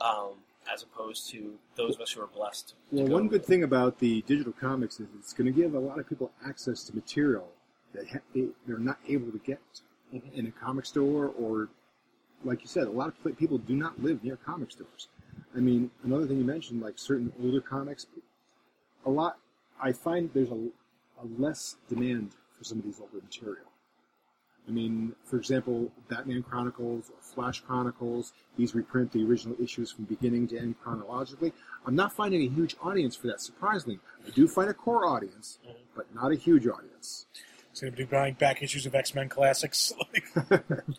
[0.00, 0.34] um,
[0.72, 2.74] as opposed to those of us who are blessed.
[2.90, 5.78] Well, go one good thing about the digital comics is it's going to give a
[5.78, 7.48] lot of people access to material
[7.92, 9.60] that ha- they, they're not able to get
[10.34, 11.68] in a comic store or,
[12.44, 15.08] like you said, a lot of people do not live near comic stores.
[15.54, 18.06] I mean, another thing you mentioned, like certain older comics,
[19.04, 19.38] a lot.
[19.80, 20.68] I find there's a,
[21.22, 23.66] a less demand for some of these older material.
[24.68, 30.04] I mean, for example, Batman Chronicles or Flash Chronicles, these reprint the original issues from
[30.04, 31.52] beginning to end chronologically.
[31.86, 34.00] I'm not finding a huge audience for that, surprisingly.
[34.26, 35.58] I do find a core audience,
[35.94, 37.26] but not a huge audience.
[37.72, 39.92] Is anybody buying back issues of X Men classics?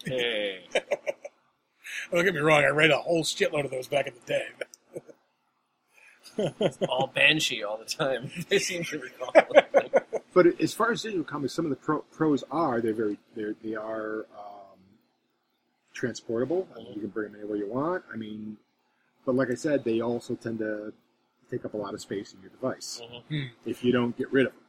[0.06, 0.60] Hey.
[2.12, 4.46] don't get me wrong, I read a whole shitload of those back in the day.
[6.60, 8.30] It's all Banshee all the time.
[8.48, 9.34] They seem to recall.
[10.38, 13.56] But as far as digital comics, some of the pro- pros are they're very they're,
[13.64, 14.78] they are um,
[15.96, 16.68] transportable.
[16.76, 18.04] I mean, you can bring them anywhere you want.
[18.14, 18.58] I mean,
[19.26, 20.94] but like I said, they also tend to
[21.50, 23.50] take up a lot of space in your device Mhm.
[23.66, 24.62] if you don't get rid of them.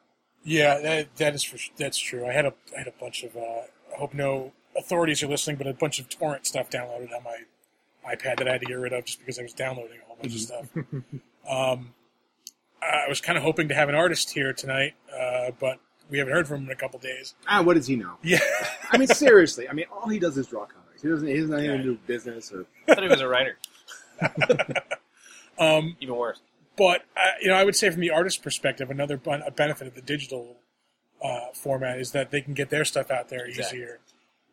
[0.42, 2.24] Yeah, that, that is for, that's true.
[2.26, 3.40] I had a I had a bunch of uh,
[3.94, 7.40] I hope no authorities are listening, but a bunch of torrent stuff downloaded on my
[8.10, 10.16] iPad that I had to get rid of just because I was downloading a whole
[10.16, 10.66] bunch of stuff.
[11.46, 11.94] Um,
[12.80, 15.78] I was kind of hoping to have an artist here tonight, uh, but
[16.10, 17.34] we haven't heard from him in a couple days.
[17.46, 18.14] Ah, what does he know?
[18.22, 18.38] Yeah,
[18.90, 19.68] I mean, seriously.
[19.68, 21.02] I mean, all he does is draw comics.
[21.02, 21.26] He doesn't.
[21.28, 22.66] He doesn't have anything to do business or.
[22.88, 23.56] I thought he was a writer.
[25.58, 26.40] um, Even worse.
[26.76, 29.86] but uh, you know, I would say from the artist perspective, another bon- a benefit
[29.86, 30.56] of the digital
[31.22, 33.78] uh, format is that they can get their stuff out there Exactly.
[33.78, 33.98] easier.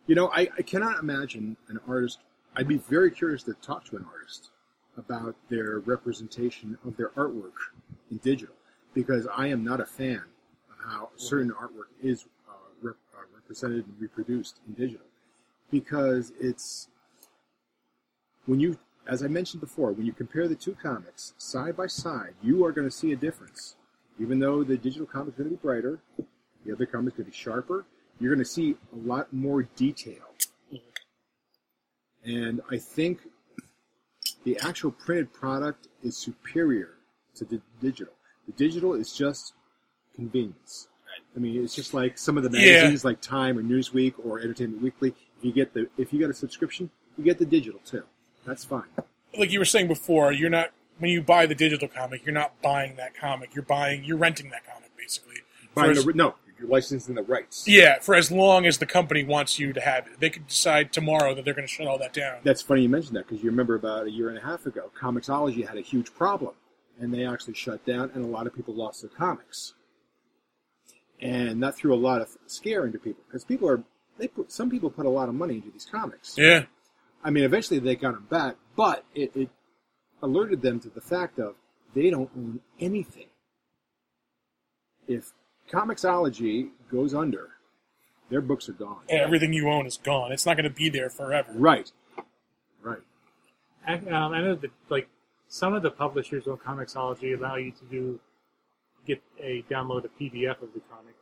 [0.08, 2.20] You know, I, I cannot imagine an artist.
[2.56, 4.50] I'd be very curious to talk to an artist
[4.98, 7.52] about their representation of their artwork
[8.12, 8.56] in digital,
[8.94, 10.24] because I am not a fan of
[10.88, 15.06] how certain artwork is uh, rep, uh, represented and reproduced in digital,
[15.72, 16.88] because it's
[18.46, 22.34] when you, as I mentioned before, when you compare the two comics side by side,
[22.44, 23.76] you are going to see a difference.
[24.20, 26.00] Even though the digital comic is going to be brighter,
[26.66, 27.86] the other comic is going to be sharper.
[28.20, 30.24] You're going to see a lot more detail.
[32.24, 33.20] And I think
[34.46, 36.92] the actual printed product is superior
[37.36, 38.14] to the digital.
[38.46, 39.54] The digital is just
[40.16, 40.88] convenience.
[41.36, 42.76] I mean, it's just like some of the Yeah.
[42.84, 45.14] magazines, like Time or Newsweek or Entertainment Weekly.
[45.38, 48.04] If you get the, if you get a subscription, you get the digital too.
[48.46, 48.86] That's fine.
[49.38, 52.62] like you were saying before, you're not when you buy the digital comic, you're not
[52.62, 53.54] buying that comic.
[53.54, 55.36] You're buying, you're renting that comic basically.
[55.74, 57.68] Buying as- the, no, you're licensing the rights.
[57.68, 60.94] yeah, for as long as the company wants you to have it, they could decide
[60.94, 62.38] tomorrow that they're going to shut all that down.
[62.44, 64.90] That's funny you mentioned that because you remember about a year and a half ago,
[64.98, 66.54] Comixology had a huge problem,
[66.98, 69.74] and they actually shut down, and a lot of people lost their comics,
[71.26, 73.84] and that threw a lot of scare into people because people are
[74.18, 76.36] they put some people put a lot of money into these comics.
[76.38, 76.66] Yeah,
[77.24, 79.50] I mean, eventually they got them back, but it, it
[80.22, 81.56] alerted them to the fact of
[81.94, 83.28] they don't own anything.
[85.08, 85.34] If
[85.72, 87.50] Comixology goes under,
[88.30, 89.02] their books are gone.
[89.10, 90.32] and everything you own is gone.
[90.32, 91.52] It's not going to be there forever.
[91.54, 91.92] Right.
[92.82, 93.02] Right.
[93.88, 95.08] I, um, I know that like
[95.48, 98.20] some of the publishers on Comixology allow you to do
[99.06, 101.14] get a download a PDF of the comic.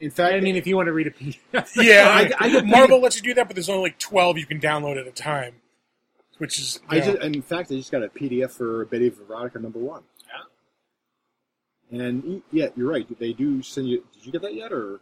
[0.00, 2.66] In fact, I mean, if you want to read a PDF, Yeah, I- I get-
[2.66, 5.10] Marvel lets you do that, but there's only like 12 you can download at a
[5.12, 5.56] time,
[6.38, 6.80] which is.
[6.88, 9.78] I you know, just, in fact, I just got a PDF for Betty Veronica number
[9.78, 10.02] one.
[11.92, 11.98] Yeah.
[12.00, 13.06] And y- yeah, you're right.
[13.18, 14.04] They do send you.
[14.14, 15.00] Did you get that yet, or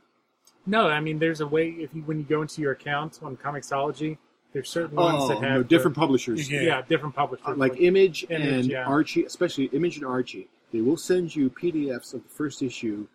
[0.67, 3.37] no, I mean, there's a way if you when you go into your account on
[3.37, 4.19] Comixology,
[4.53, 6.51] there's certain ones oh, that have no, the- different publishers?
[6.51, 6.61] Yeah.
[6.62, 7.47] yeah, different publishers.
[7.47, 8.85] Uh, like Image, Image, and yeah.
[8.85, 13.07] Archie, especially Image and Archie, they will send you PDFs of the first issue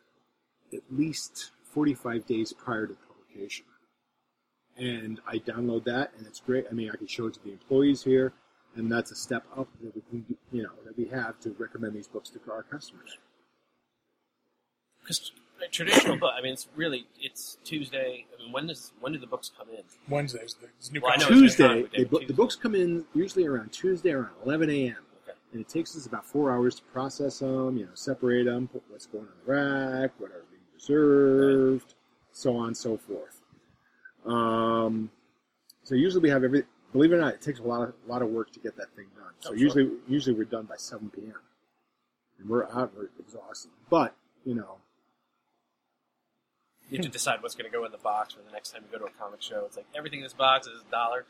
[0.74, 3.66] at least 45 days prior to publication.
[4.78, 6.66] And I download that, and it's great.
[6.70, 8.34] I mean, I can show it to the employees here,
[8.76, 11.94] and that's a step up that we can, you know, that we have to recommend
[11.94, 13.18] these books to our customers.
[15.02, 15.32] Because
[15.72, 18.26] traditional book, I mean, it's really it's Tuesday.
[18.38, 19.84] I mean, when does when do the books come in?
[20.10, 20.56] Wednesdays.
[20.60, 21.44] There's new Well, I know comics.
[21.54, 24.70] it's been Tuesday, they but bo- the books come in usually around Tuesday around 11
[24.70, 24.96] a.m.
[25.54, 28.84] And it takes us about four hours to process them, you know, separate them, put
[28.90, 31.94] what's going on the rack, what are being reserved,
[32.32, 33.40] so on and so forth.
[34.26, 35.12] Um,
[35.84, 36.64] so usually we have every.
[36.92, 38.96] Believe it or not, it takes a lot of lot of work to get that
[38.96, 39.34] thing done.
[39.40, 41.34] So usually usually we're done by 7 p.m.
[42.40, 43.72] and we're out, we're exhausted.
[43.90, 44.78] But you know,
[46.90, 48.84] You have to decide what's going to go in the box for the next time
[48.86, 49.64] you go to a comic show.
[49.66, 51.26] It's like everything in this box is a dollar.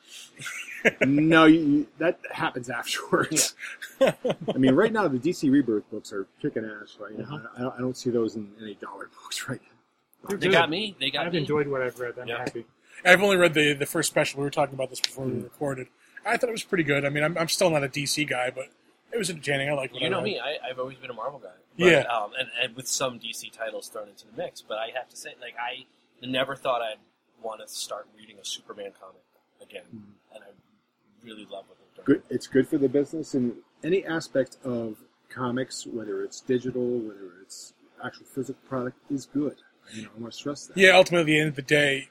[1.05, 3.55] no, you, you, that happens afterwards.
[4.01, 7.41] I mean, right now the DC Rebirth books are kicking ass right now.
[7.57, 10.27] I, don't, I don't see those in any dollar books right now.
[10.29, 10.53] They're They good.
[10.53, 10.95] got me.
[10.99, 11.39] They got I've me.
[11.39, 12.15] enjoyed what I've read.
[12.19, 12.39] I'm Yeah.
[12.39, 12.65] happy.
[13.05, 14.39] I've only read the the first special.
[14.39, 15.37] We were talking about this before Hmm.
[15.37, 15.87] we recorded.
[16.25, 17.03] I thought it was pretty good.
[17.05, 18.69] I mean, I'm, I'm still not a DC guy, but
[19.13, 19.69] it was entertaining.
[19.69, 20.23] I like You know read.
[20.25, 20.39] me.
[20.39, 21.49] I, I've always been a Marvel guy.
[21.77, 21.99] But, Yeah.
[22.01, 25.15] Um, and, and with some DC titles thrown into the mix, but I have to
[25.17, 25.85] say, like, I
[26.25, 26.97] never thought I'd
[27.41, 29.21] want to start reading a Superman comic
[29.61, 29.83] again,
[30.33, 30.47] and I
[31.25, 32.05] really love what they've done.
[32.05, 32.23] Good.
[32.29, 34.97] It's good for the business and any aspect of
[35.29, 37.73] comics, whether it's digital, whether it's
[38.03, 39.55] actual physical product, is good.
[39.93, 40.77] You know, I want to stress that.
[40.77, 42.09] Yeah, ultimately, at the end of the day,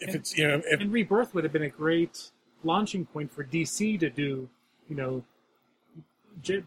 [0.00, 2.30] if it's you know, if And Rebirth would have been a great
[2.62, 4.48] launching point for DC to do,
[4.88, 5.24] you know, j-
[6.42, 6.64] you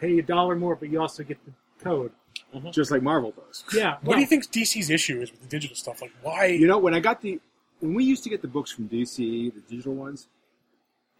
[0.00, 1.52] pay a dollar more, but you also get the
[1.82, 2.12] code.
[2.54, 2.70] Mm-hmm.
[2.70, 3.64] Just like Marvel does.
[3.72, 3.96] Yeah.
[4.02, 6.00] what do you think DC's issue is with the digital stuff?
[6.02, 6.46] Like, why?
[6.46, 7.40] You know, when I got the
[7.80, 10.28] when we used to get the books from DC, the digital ones,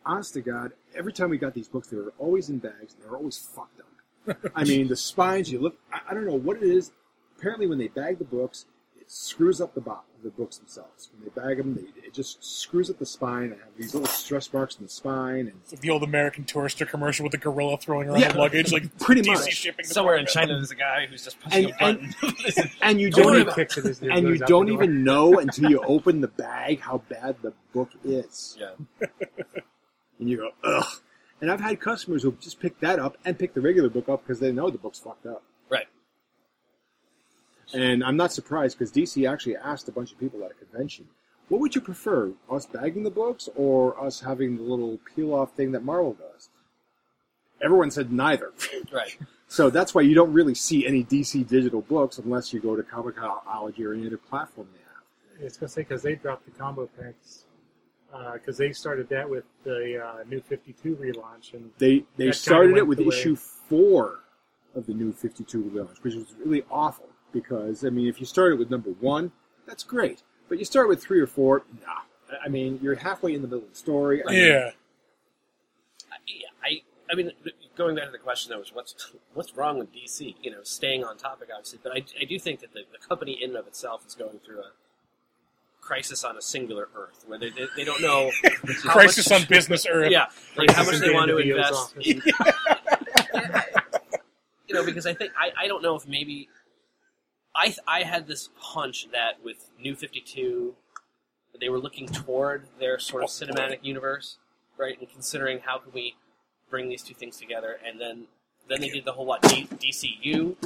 [0.06, 3.04] honest to God, every time we got these books, they were always in bags and
[3.04, 4.38] they were always fucked up.
[4.54, 6.92] I mean, the spines, you look, I, I don't know what it is.
[7.38, 8.66] Apparently, when they bag the books,
[8.98, 11.10] it screws up the bottom of the books themselves.
[11.14, 13.44] When they bag them, they, it just screws up the spine.
[13.52, 15.40] and have these little stress marks in the spine.
[15.46, 18.32] And It's like the old American Tourister commercial with the gorilla throwing around Yeah.
[18.32, 19.52] the luggage, like Pretty DC much.
[19.52, 20.26] shipping Somewhere in.
[20.26, 22.70] China, there's a guy who's just pushing And- a button.
[22.82, 25.38] and you Don't don't even even, kicks it as it and you don't even know
[25.38, 28.56] until you open the bag how bad the book is.
[28.58, 28.70] yeah.
[30.18, 30.84] And you go, ugh.
[31.40, 34.22] And I've had customers who just pick that up and pick the regular book up
[34.24, 35.42] because they know the book's fucked up.
[37.74, 37.82] Right.
[37.82, 41.06] And I'm not surprised because DC actually asked a bunch of people at a convention,
[41.48, 45.52] what would you prefer, us bagging the books or us having the little peel off
[45.54, 46.48] thing that Marvel does?
[47.62, 48.52] Everyone said neither.
[48.92, 49.16] Right.
[49.48, 52.82] so that's why you don't really see any DC digital books unless you go to
[52.82, 55.46] Comixology or any other platform they have.
[55.46, 57.44] It's going to say because they dropped the combo packs.
[58.34, 62.86] Because they started that with the uh, new 52 relaunch, and They they started it
[62.86, 64.20] with the way- issue four
[64.76, 68.58] of the new 52 relaunch, which was really awful because I mean, if you started
[68.58, 69.32] with number one,
[69.66, 72.00] that's great, but you start with three or four, nah.
[72.42, 74.22] I mean, you're halfway in the middle of the story.
[74.26, 74.70] I mean, Yeah,
[76.10, 76.16] I,
[76.66, 77.30] I, I mean,
[77.76, 80.34] going back to the question though, is what's what's wrong with DC?
[80.42, 83.32] You know, staying on topic, obviously, but I, I do think that the, the company
[83.42, 84.70] in and of itself is going through a
[85.80, 88.30] crisis on a singular Earth, where they, they, they don't know
[88.84, 90.10] how crisis much- on business Earth.
[90.10, 92.32] Yeah, like how much they want to Dan DiDio's invest.
[92.32, 93.74] office.
[94.68, 96.48] you know, because I think I, I don't know if maybe
[97.54, 100.74] I th- I had this hunch that with New Fifty Two,
[101.60, 104.38] they were looking toward their sort of cinematic universe,
[104.76, 104.98] right?
[104.98, 106.16] And considering how can we
[106.70, 108.26] bring these two things together, and then
[108.68, 110.56] then they did the whole what D- DCU,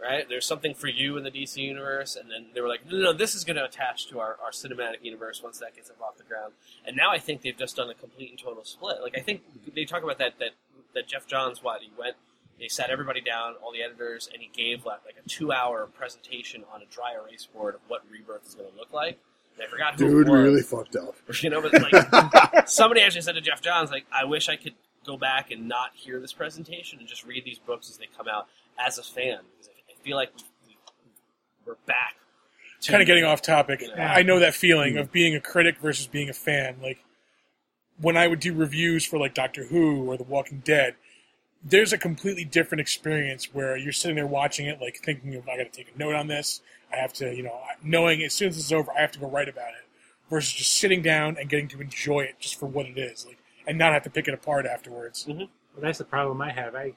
[0.00, 0.28] right?
[0.28, 3.02] There's something for you in the DC universe, and then they were like, no, no,
[3.04, 6.00] no this is going to attach to our, our cinematic universe once that gets up
[6.02, 6.52] off the ground.
[6.86, 8.96] And now I think they've just done a complete and total split.
[9.02, 9.42] Like I think
[9.74, 10.50] they talk about that that
[10.94, 12.16] that Geoff Johns what he went.
[12.58, 16.64] They sat everybody down, all the editors, and he gave like, like a two-hour presentation
[16.72, 19.18] on a dry erase board of what Rebirth is going to look like.
[19.56, 20.40] And I forgot who dude, it was.
[20.40, 21.14] really fucked up.
[21.42, 24.74] You know, but like somebody actually said to Geoff Johns, like, I wish I could
[25.04, 28.26] go back and not hear this presentation and just read these books as they come
[28.28, 30.30] out as a fan because I I feel like
[30.66, 30.76] we-
[31.66, 32.16] we're back.
[32.82, 33.82] To, kind of getting off topic.
[33.82, 34.12] Yeah.
[34.12, 34.98] I know that feeling hmm.
[35.00, 36.76] of being a critic versus being a fan.
[36.82, 36.98] Like
[38.00, 40.94] when I would do reviews for like Doctor Who or The Walking Dead,
[41.64, 45.56] there's a completely different experience where you're sitting there watching it, like thinking of I
[45.56, 46.60] got to take a note on this.
[46.92, 49.28] I have to, you know, knowing as soon as it's over, I have to go
[49.28, 49.88] write about it,
[50.30, 53.38] versus just sitting down and getting to enjoy it just for what it is, like,
[53.66, 55.26] and not have to pick it apart afterwards.
[55.28, 56.74] Well, that's the problem I have.
[56.74, 56.94] I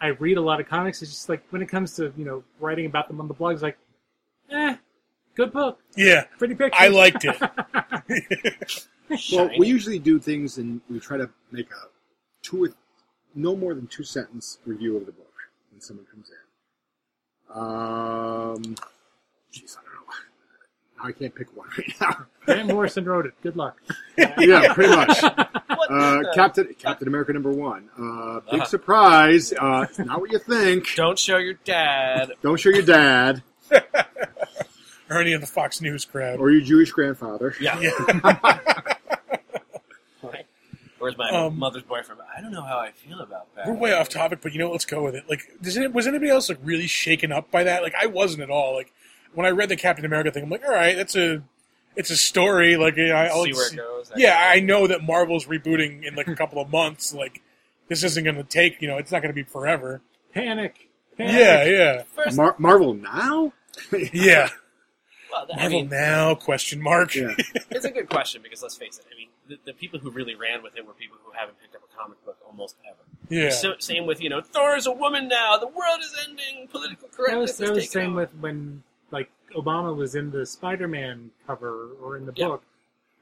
[0.00, 1.00] I read a lot of comics.
[1.02, 3.62] It's just like when it comes to you know writing about them on the blogs,
[3.62, 3.78] like,
[4.50, 4.76] eh,
[5.34, 6.78] good book, Yeah, pretty pictures.
[6.78, 8.86] I liked it.
[9.32, 11.88] Well, we usually do things and we try to make a
[12.42, 12.68] two, or
[13.34, 15.32] no more than two sentence review of the book
[15.72, 16.36] when someone comes in.
[17.56, 18.74] Um,
[19.52, 21.04] jeez, I don't know.
[21.08, 22.26] I can't pick one right now.
[22.46, 23.34] Grant Morrison wrote it.
[23.42, 23.78] Good luck.
[24.18, 25.22] yeah, pretty much.
[25.90, 27.90] Uh, Captain Captain America number one.
[27.98, 28.64] Uh, big Uh-huh.
[28.64, 29.52] surprise.
[29.52, 30.88] Uh, it's not what you think.
[30.96, 32.32] Don't show your dad.
[32.40, 33.42] Don't show your dad
[35.10, 36.40] or any of the Fox News crowd.
[36.40, 37.54] or your Jewish grandfather.
[37.60, 37.78] Yeah.
[37.80, 38.93] Yeah.
[41.04, 42.22] Where's my Um, mother's boyfriend?
[42.34, 43.66] I don't know how I feel about that.
[43.66, 45.28] We're way off topic, but you know, let's go with it.
[45.28, 47.82] Like, does it, was anybody else like really shaken up by that?
[47.82, 48.74] Like, I wasn't at all.
[48.74, 48.90] Like,
[49.34, 51.42] when I read the Captain America thing, I'm like, all right, that's a,
[51.94, 52.76] it's a story.
[52.76, 54.12] Like, you know, I, I'll See where it goes.
[54.16, 57.12] Yeah, I know that Marvel's rebooting in like a couple of months.
[57.12, 57.42] Like,
[57.88, 58.80] this isn't going to take.
[58.80, 60.00] You know, it's not going to be forever.
[60.32, 60.88] Panic.
[61.18, 61.34] Panic.
[61.34, 63.52] Yeah, yeah, First, Mar- Marvel now?
[64.12, 64.48] yeah.
[65.30, 66.34] well, I Marvel mean, now?
[66.34, 67.14] Question mark.
[67.14, 67.34] Yeah.
[67.70, 69.04] it's a good question because let's face it.
[69.12, 71.74] I mean, the, the people who really ran with it were people who haven't picked
[71.74, 72.98] up a comic book almost ever.
[73.28, 73.50] Yeah.
[73.50, 75.56] So, same with you know, Thor is a woman now.
[75.56, 76.68] The world is ending.
[76.68, 78.20] Political That correctness was, that is was same over.
[78.22, 82.48] with when like Obama was in the Spider-Man cover or in the Yeah.
[82.48, 82.62] book.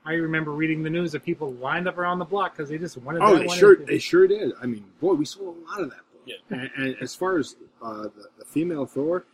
[0.05, 2.97] I remember reading the news of people lined up around the block because they just
[2.99, 3.23] wanted.
[3.23, 4.53] Oh, that they sure they sure did.
[4.61, 6.23] I mean, boy, we saw a lot of that book.
[6.27, 6.37] Yeah.
[6.51, 9.25] And, and as far as uh, the, the female Thor,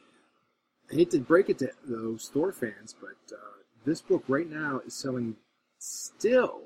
[0.92, 3.40] I hate to break it to those Thor fans, but uh,
[3.86, 5.36] this book right now is selling
[5.78, 6.60] still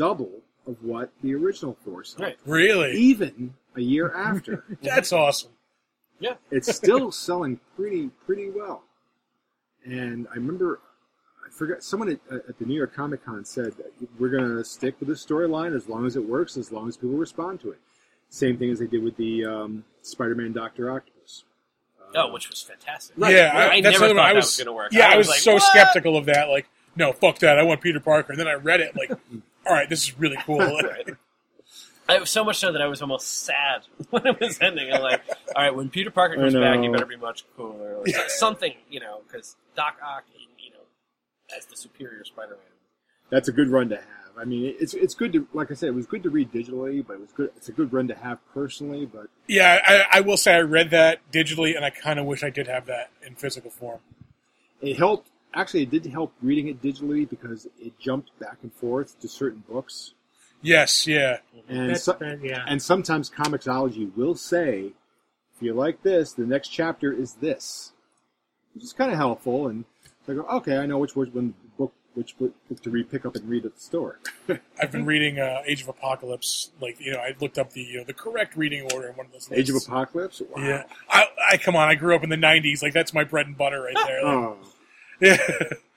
[0.00, 2.22] double of what the original Thor sold.
[2.22, 2.38] Right.
[2.46, 2.92] Really?
[2.92, 5.50] Even a year after, That's awesome.
[6.18, 6.34] Yeah.
[6.50, 8.82] it's still selling pretty pretty well.
[9.84, 10.80] And I remember,
[11.46, 14.64] I forgot someone at, at the New York Comic Con said that we're going to
[14.64, 17.70] stick with the storyline as long as it works, as long as people respond to
[17.70, 17.78] it.
[18.30, 21.44] Same thing as they did with the um, Spider-Man Doctor Octopus.
[22.00, 23.16] Uh, Oh, which was fantastic.
[23.18, 24.18] yeah, I, I, never thought one.
[24.18, 24.92] I that was, was going to work.
[24.92, 26.48] Yeah, I was, like, so "What?" skeptical of that.
[26.48, 27.58] Like, no, fuck that.
[27.58, 28.32] I want Peter Parker.
[28.32, 28.94] And then I read it.
[28.96, 29.10] Like,
[29.70, 30.58] all right, this is really cool.
[30.82, 31.08] Right.
[32.08, 34.92] I was so much so that I was almost sad when it was ending.
[34.92, 35.22] I'm like,
[35.54, 37.98] all right, when Peter Parker comes back, he better be much cooler.
[37.98, 40.24] Or so- something, you know, because Doc Ock,
[40.58, 40.80] you know,
[41.56, 42.58] as the superior Spider-Man.
[43.30, 44.04] That's a good run to have.
[44.36, 47.06] I mean, it's it's good to like I said, it was good to read digitally,
[47.06, 47.50] but it was good.
[47.56, 49.06] It's a good run to have personally.
[49.06, 49.78] But yeah,
[50.12, 52.66] I, I will say I read that digitally, and I kind of wish I did
[52.66, 54.00] have that in physical form.
[54.80, 55.28] it helped.
[55.54, 59.62] Actually, it did help reading it digitally because it jumped back and forth to certain
[59.68, 60.14] books,
[60.62, 61.38] Yes, yeah.
[61.68, 62.64] and so, that- yeah.
[62.68, 64.92] and sometimes Comixology will say,
[65.56, 67.92] if you like this, the next chapter is this,
[68.74, 69.66] which is kind of helpful.
[69.68, 69.84] And
[70.28, 73.36] I go, okay, I know which which one book which book to read, pick up
[73.36, 74.18] and read at the store.
[74.80, 76.70] I've been reading uh, Age of Apocalypse.
[76.80, 79.26] Like, you know, I looked up the you know, the correct reading order in one
[79.26, 79.70] of those lists.
[79.70, 80.40] Age of Apocalypse.
[80.54, 80.62] Wow.
[80.62, 81.88] Yeah, I, I come on.
[81.88, 82.82] I grew up in the '90s.
[82.82, 84.20] Like, that's my bread and butter right there.
[84.24, 84.56] Like, Oh,
[85.20, 85.36] yeah.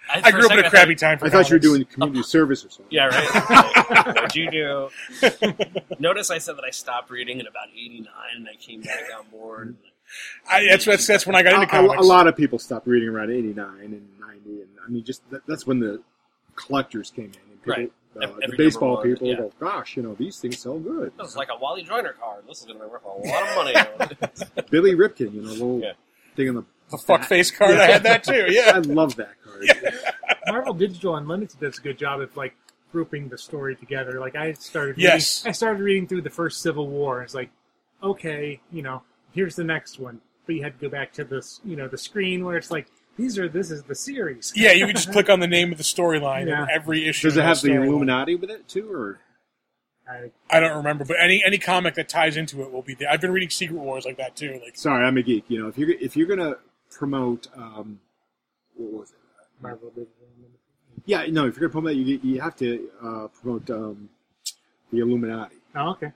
[0.09, 2.23] I, I grew up in a crappy time for I thought you were doing community
[2.23, 2.87] service or something.
[2.91, 3.75] Yeah, right.
[3.89, 4.89] Like, What'd you do?
[5.99, 9.25] Notice I said that I stopped reading in about '89, and I came back on
[9.29, 9.75] board.
[10.49, 12.03] I, that's, that's that's when I got into a- comics.
[12.03, 15.41] a lot of people stopped reading around 89 and 90 and i mean just that,
[15.47, 16.03] that's when the
[16.55, 17.91] collectors came in and people, Right.
[18.21, 19.35] uh, the baseball one, people yeah.
[19.37, 22.43] go gosh you know these things sell good This is like a Wally Joyner card.
[22.47, 23.55] This is going to be worth a lot of
[24.59, 24.63] money.
[24.69, 25.93] billy ripken you know little Yeah.
[26.35, 27.75] thing in the the fuck face card.
[27.77, 28.45] I had that too.
[28.49, 29.67] Yeah, I love that card
[30.47, 32.55] Marvel Digital Unlimited does a good job of like
[32.91, 34.19] grouping the story together.
[34.19, 35.41] Like I started, Yes.
[35.41, 37.21] reading, I started reading through the first Civil War.
[37.23, 37.49] It's like,
[38.01, 39.01] okay, you know,
[39.31, 41.97] here's the next one, but you had to go back to this, you know, the
[41.97, 44.51] screen where it's like, these are this is the series.
[44.55, 46.63] Yeah, you could just click on the name of the storyline Yeah.
[46.63, 47.27] in every issue.
[47.27, 47.85] does it have the storyline.
[47.87, 49.19] illuminati with it too or
[50.05, 53.09] I, I don't remember, but any any comic that ties into it will be there.
[53.09, 54.59] I've been reading Secret Wars like that too.
[54.63, 56.55] Like, sorry i'm a geek you know if you're if you're gonna
[56.97, 57.99] promote um
[58.75, 59.17] what was it
[59.61, 60.59] Marvel Digital Unlimited.
[61.05, 64.09] yeah no if you're gonna promote you you have to uh, promote um
[64.91, 66.11] the illuminati Oh, okay.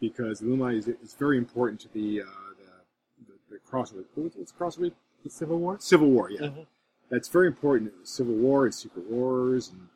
[0.00, 2.24] because the illuminati is, is very important to the uh
[2.56, 4.92] the, the, the crossover what's what's crossover
[5.24, 5.76] The Civil War.
[5.80, 6.40] Civil War, yeah.
[6.48, 6.66] Mhm.
[7.10, 7.92] That's very important.
[8.08, 9.86] Civil War and Secret Wars and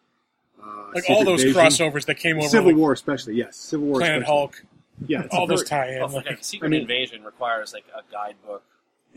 [0.62, 1.90] uh, like Secret all those Invasion.
[1.90, 2.48] crossovers that came over.
[2.48, 3.56] Civil like War, especially, yes.
[3.56, 4.36] Civil War, Planet especially.
[4.36, 4.62] Hulk,
[5.08, 6.02] Yeah, it's all a those tie-in.
[6.02, 8.62] Oh, like- Secret I mean- Invasion requires like a guidebook,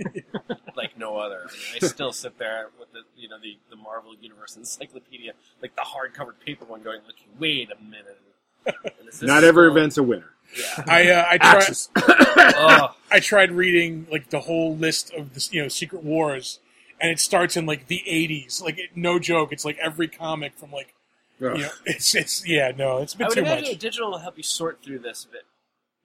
[0.76, 1.42] like no other.
[1.48, 5.34] I, mean, I still sit there with the you know the, the Marvel Universe Encyclopedia,
[5.62, 8.20] like the hard covered paper one, going, "Okay, wait a minute."
[8.66, 8.76] And
[9.08, 10.30] is this Not every still- event's a winner.
[10.58, 10.84] Yeah.
[10.88, 15.62] I uh, I tried oh, I tried reading like the whole list of this, you
[15.62, 16.60] know, Secret Wars,
[17.00, 18.62] and it starts in like the '80s.
[18.62, 20.96] Like it, no joke, it's like every comic from like
[21.42, 21.56] Ugh.
[21.56, 23.78] you know, it's it's yeah, no, it's a I bit would too imagine much.
[23.80, 25.44] digital will help you sort through this a bit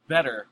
[0.08, 0.46] better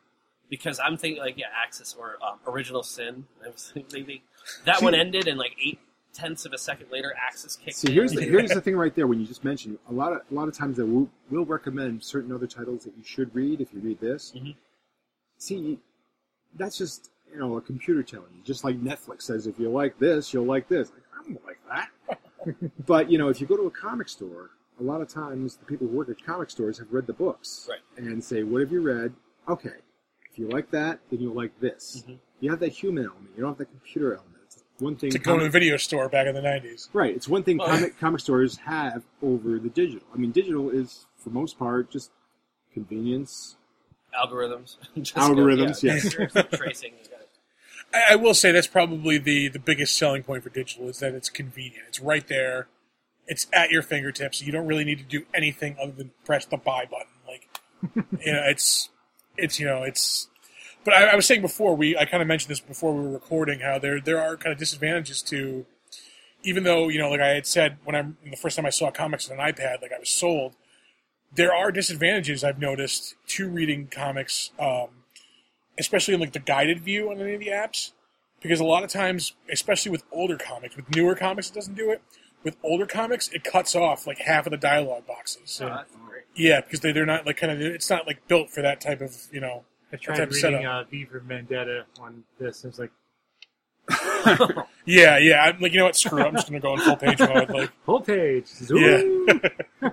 [0.51, 3.24] because I'm thinking like yeah, Axis or um, Original Sin.
[3.45, 4.20] I was thinking
[4.64, 5.78] that See- one ended, and like eight
[6.12, 7.95] tenths of a second later, Axis kicked See, in.
[7.95, 9.07] here's the here's the thing right there.
[9.07, 12.03] When you just mentioned a lot of a lot of times that we'll, we'll recommend
[12.05, 14.32] certain other titles that you should read if you read this.
[14.36, 14.55] Mhm.
[15.38, 15.78] See,
[16.57, 18.43] that's just you know a computer telling you.
[18.45, 20.90] Just like Netflix says, if you like this, you'll like this.
[20.90, 21.86] Like, I don't like that.
[22.86, 25.64] but you know, if you go to a comic store, a lot of times the
[25.64, 27.78] people who work at comic stores have read the books Right.
[27.97, 29.14] and say, "What have you read?
[29.49, 29.76] Okay,
[30.33, 32.18] if you like that, then you'll like this." Mhm.
[32.41, 33.30] You have that human element.
[33.37, 34.33] You don't have that computer element.
[34.45, 35.11] It's one thing.
[35.11, 36.89] to go to a video store back in the '90s.
[36.93, 37.14] Right.
[37.14, 40.07] It's one thing Well- comic comic stores have over the digital.
[40.12, 42.11] I mean, digital is for most part just
[42.72, 43.57] convenience.
[44.14, 44.76] algorithms.
[44.97, 46.12] Just Algorithms, go, yeah, yes.
[46.14, 46.26] you're
[46.59, 46.93] tracing.
[47.03, 47.20] you got.
[47.95, 51.14] I, I will say that's probably the the biggest selling point for digital is that
[51.14, 51.85] it's convenient.
[51.89, 52.68] It's right there.
[53.26, 54.43] It's at your fingertips.
[54.43, 57.07] You don't really need to do anything other than press the buy button.
[57.26, 57.49] Like,
[58.26, 58.91] you know, it's
[59.37, 60.28] it's you know it's.
[60.85, 63.12] But I, I was saying before we I kind of mentioned this before we were
[63.12, 65.66] recording how there there are kind of disadvantages to,
[66.43, 68.91] even though you know like I had said when I the first time I saw
[68.91, 70.55] comics on an iPad like I was sold.
[71.35, 74.89] There are disadvantages I've noticed to reading comics, um,
[75.78, 77.93] especially in like the guided view on any of the apps
[78.43, 81.91] because a lot of times, especially with older comics, with newer comics, it doesn't do
[81.91, 82.03] it.
[82.43, 85.61] With older comics, it cuts off like half of the dialogue boxes.
[86.35, 87.61] Yeah, because they, they're not like kind of.
[87.61, 89.64] It's not like built for that type of you know.
[89.93, 90.64] I type tried of reading setup.
[90.64, 92.64] uh, V for Vendetta on this.
[92.64, 92.91] and It's like
[94.87, 95.43] Yeah, yeah.
[95.45, 95.97] I'm like you know what?
[95.97, 96.20] Screw.
[96.20, 96.26] it.
[96.26, 97.51] I'm just gonna go in full page mode.
[97.51, 98.47] Like full page.
[98.47, 99.26] Zoom.
[99.83, 99.91] yeah,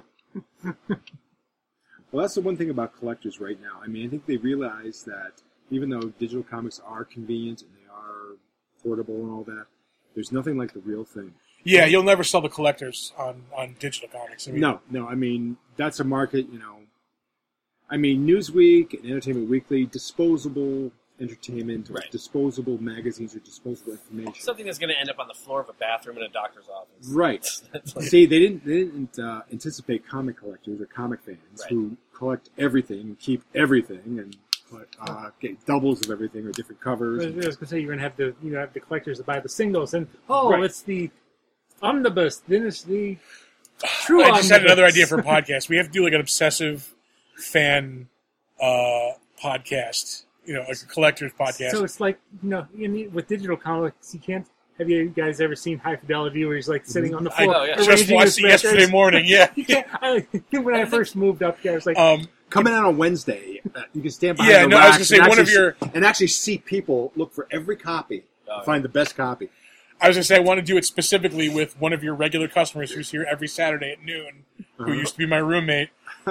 [2.11, 3.79] Well, that's the one thing about collectors right now.
[3.83, 7.87] I mean, I think they realize that even though digital comics are convenient and they
[7.91, 8.35] are
[8.83, 9.65] portable and all that,
[10.15, 11.33] there's nothing like the real thing.
[11.63, 11.85] yeah.
[11.85, 14.47] You'll never sell the collectors on on digital comics.
[14.47, 15.07] I mean, No, no.
[15.07, 16.45] I mean, that's a market.
[16.51, 16.75] You know,
[17.89, 22.11] I mean, Newsweek and Entertainment Weekly, disposable entertainment, or Right.
[22.11, 24.35] disposable magazines, or disposable information.
[24.41, 26.69] Something that's going to end up on the floor of a bathroom in a doctor's
[26.69, 27.09] office.
[27.09, 27.45] Right.
[27.73, 31.71] That's like- See, they didn't they didn't uh, anticipate comic collectors or comic fans Right.
[31.71, 34.37] who collect everything and keep everything and
[34.69, 37.21] collect, uh, get doubles of everything or different covers.
[37.21, 37.45] I covers.
[37.47, 39.25] was going to say you're going to have the you know have the collectors that
[39.25, 40.63] buy the singles and oh Right.
[40.63, 41.09] it's the
[41.81, 43.17] omnibus then it's the
[43.83, 45.69] true I just had another idea for a podcast.
[45.69, 46.93] We have to do like an obsessive
[47.37, 48.07] fan
[48.61, 49.11] uh,
[49.41, 50.23] podcast.
[50.45, 51.71] You know, like a collector's podcast.
[51.71, 54.47] So it's like you know you with digital comics you can't.
[54.79, 57.55] Have you guys ever seen High Fidelity where he's like sitting on the I floor?
[57.57, 57.75] Oh, yeah.
[57.75, 59.25] just arranging watched it yesterday morning.
[59.27, 59.51] Yeah.
[59.55, 60.25] You I,
[60.57, 63.81] when I first moved up here, I was like, Um, Coming out on Wednesday, uh,
[63.93, 65.53] you can stand behind Yeah, the no, I was gonna say, and one of actually
[65.61, 69.49] your- see- and actually see people look for every copy, Oh, find the best copy.
[70.01, 72.47] I was gonna say I want to do it specifically with one of your regular
[72.47, 74.45] customers who's here every Saturday at noon,
[74.77, 74.93] who Uh-huh.
[74.93, 75.89] used to be my roommate,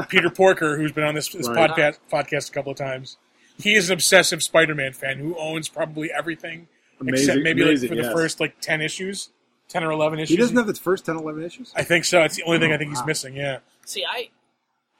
[0.08, 1.70] Peter Porker, who's been on this, this Right.
[1.70, 3.16] podcast podcast a couple of times.
[3.58, 6.68] He is an obsessive Spider-Man fan who owns probably everything
[7.06, 9.30] except maybe amazing, like for the first like ten issues,
[9.68, 10.30] ten or eleven issues.
[10.30, 11.72] He doesn't have the first 10, 11 issues.
[11.76, 12.22] I think so.
[12.22, 13.34] It's the only thing I think he's missing.
[13.36, 13.58] Yeah.
[13.84, 14.30] See, I,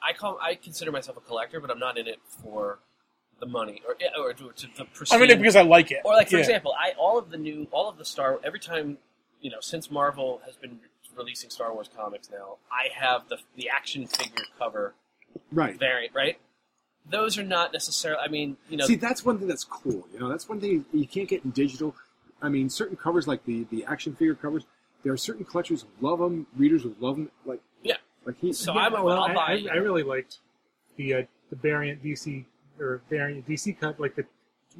[0.02, 2.78] I call, I consider myself a collector, but I'm not in it for
[3.40, 5.20] the money or or to, to the I'm prestige.
[5.22, 6.00] in it because I like it.
[6.04, 6.40] Or like for Yeah.
[6.40, 8.40] example, I all of the new, all of the Star.
[8.44, 8.98] Every time,
[9.40, 10.80] you know, since Marvel has been
[11.16, 14.94] releasing Star Wars comics now, I have the the action figure cover
[15.52, 15.78] Right.
[15.78, 16.14] variant.
[16.14, 16.38] Right.
[17.08, 18.20] Those are not necessarily.
[18.22, 20.06] I mean, you know, See, that's one thing that's cool.
[20.12, 21.94] You know, that's one thing you can't get in digital.
[22.42, 24.64] I mean, certain covers like the the action figure covers,
[25.04, 27.30] there are certain collectors who love them, readers who love them.
[27.46, 27.96] Like, Yeah.
[28.26, 28.52] like he.
[28.52, 29.82] So yeah, I'm a- well, I'll I, I, you I know.
[29.82, 30.38] really liked
[30.96, 32.44] the uh, the variant DC
[32.80, 34.24] or variant DC cut like the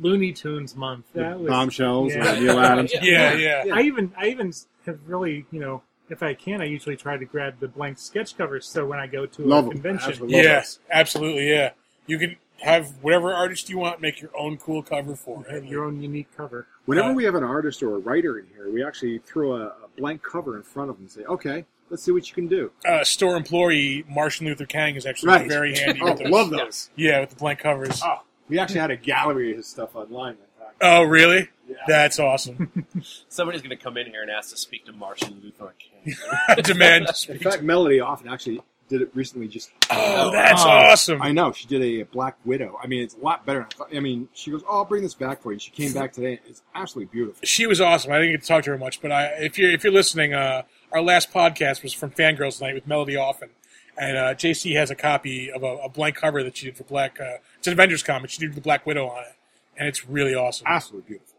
[0.00, 1.06] Looney Tunes month.
[1.14, 2.38] That was bombshells, yeah.
[2.38, 2.92] Neal Adams.
[3.02, 3.64] Yeah, yeah.
[3.64, 3.74] Yeah.
[3.74, 4.52] I even I even
[4.86, 8.36] have really you know if I can I usually try to grab the blank sketch
[8.36, 9.72] covers so when I go to Love a 'em.
[9.74, 10.36] convention Absolutely.
[10.36, 10.78] Love Yeah, those.
[10.90, 11.50] absolutely.
[11.50, 11.70] Yeah,
[12.06, 15.84] you can have whatever artist you want, make your own cool cover for have your
[15.84, 16.66] own unique cover.
[16.86, 19.66] Whenever Uh, we have an artist or a writer in here, we actually throw a,
[19.66, 22.46] a blank cover in front of them and say, "Okay, let's see what you can
[22.48, 25.48] do." uh, store employee Martin Luther King is actually Right.
[25.48, 26.00] very handy.
[26.04, 26.28] Oh, those.
[26.30, 26.90] love those.
[26.96, 28.00] Yeah, with the blank covers.
[28.04, 30.36] Oh, we actually had a gallery of his stuff online.
[30.36, 30.74] That time.
[30.80, 31.48] Oh, really?
[31.68, 31.76] Yeah.
[31.86, 32.86] That's awesome.
[33.28, 36.14] somebody's going to come in here and ask to speak to Martian Luther King.
[36.62, 37.42] Demand to In speak.
[37.42, 39.48] fact, Melody Offen actually did it recently.
[39.48, 40.68] Just Oh, that's Oh.
[40.68, 41.20] awesome.
[41.20, 42.78] I know she did a, Black Widow.
[42.82, 43.66] I mean, it's a lot better.
[43.92, 43.96] I.
[43.98, 46.40] I mean, she goes, "Oh, I'll bring this back for you." She came back today.
[46.48, 47.40] It's absolutely beautiful.
[47.44, 48.12] She was awesome.
[48.12, 50.32] I didn't get to talk to her much, but I, if you're if you're listening,
[50.32, 50.62] uh,
[50.92, 53.50] our last podcast was from Fangirls Night with Melody Offen,
[53.96, 56.84] and uh, JC has a copy of a, a blank cover that she did for
[56.84, 57.20] Black.
[57.20, 58.30] Uh, it's an Avengers comic.
[58.30, 59.36] She did the Black Widow on it,
[59.76, 60.66] and it's really awesome.
[60.68, 61.38] Absolutely beautiful.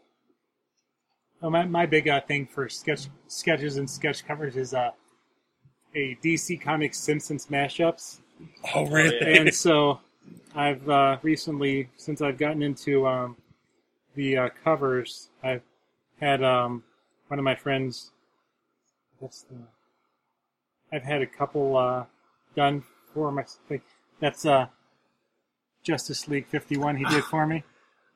[1.40, 4.90] Well, my, my big uh, thing for sketch sketches and sketch covers is uh,
[5.94, 8.18] a DC Comics Simpsons mashups.
[8.74, 9.18] Oh, really?
[9.38, 10.00] and so
[10.54, 13.36] I've uh, recently, since I've gotten into um,
[14.14, 15.62] the uh, covers, I've
[16.20, 16.84] had um,
[17.28, 18.12] one of my friends.
[19.20, 19.54] What's the?
[20.92, 22.04] I've had a couple uh,
[22.56, 22.82] done
[23.14, 23.44] for my.
[23.70, 23.82] Like,
[24.20, 24.66] that's uh,
[25.84, 26.96] Justice League Fifty One.
[26.96, 27.62] He did for me.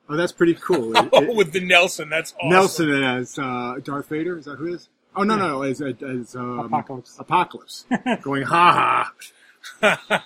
[0.07, 0.95] Oh, that's pretty cool.
[0.97, 2.49] It- Oh, it- with the Nelson, that's awesome.
[2.51, 4.37] Nelson as uh, Darth Vader.
[4.37, 4.89] Is that who it is?
[5.15, 7.15] Oh no, no, no, as as um, Apocalypse.
[7.17, 7.85] Apocalypse,
[8.21, 9.11] going ha
[9.81, 10.21] ha.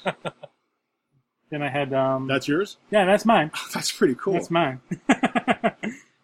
[1.49, 2.75] Then I had um, That's yours.
[2.91, 3.51] yeah, that's mine.
[3.73, 4.33] That's pretty cool.
[4.33, 4.81] That's mine.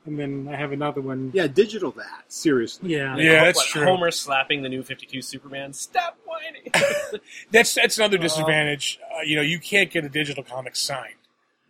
[0.06, 1.32] And then I have another one.
[1.34, 2.92] Yeah, digital that seriously.
[2.94, 3.16] Yeah.
[3.18, 3.86] Yeah, that's What, true.
[3.86, 5.74] Homer slapping the new 52 Superman.
[5.74, 6.72] Stop whining.
[7.52, 9.00] That's that's another disadvantage.
[9.04, 11.16] Uh, you know, you can't get a digital comic signed.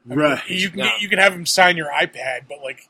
[0.05, 0.41] Right.
[0.49, 0.89] You can No.
[0.99, 2.89] you can have them sign your iPad, but like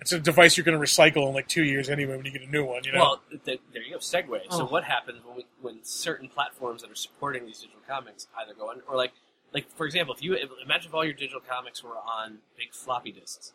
[0.00, 2.42] it's a device you're going to recycle in like two years anyway when you get
[2.42, 2.84] a new one.
[2.84, 2.98] You know.
[3.00, 3.98] Well, th- there you go.
[3.98, 4.50] Segue.
[4.50, 4.64] So Oh.
[4.66, 8.70] what happens when we, when certain platforms that are supporting these digital comics either go
[8.70, 9.12] on, or like
[9.52, 12.72] like for example, if you if, imagine if all your digital comics were on big
[12.72, 13.52] floppy disks,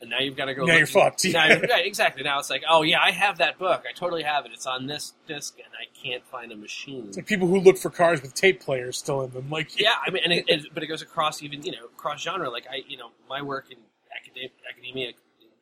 [0.00, 0.62] and now you've got to go.
[0.64, 1.24] Now look- you're fucked.
[1.26, 2.22] Now, you're- right, exactly.
[2.22, 3.84] Now it's like, oh yeah, I have that book.
[3.88, 4.52] I totally have it.
[4.52, 7.06] It's on this disc, and I can't find a machine.
[7.08, 9.50] it's like people who look for cars with tape players still in them.
[9.50, 12.22] Like Yeah, I mean, and it, it, but it goes across even you know cross
[12.22, 12.50] genre.
[12.50, 13.78] Like I, you know, my work in
[14.16, 15.12] academia, academia,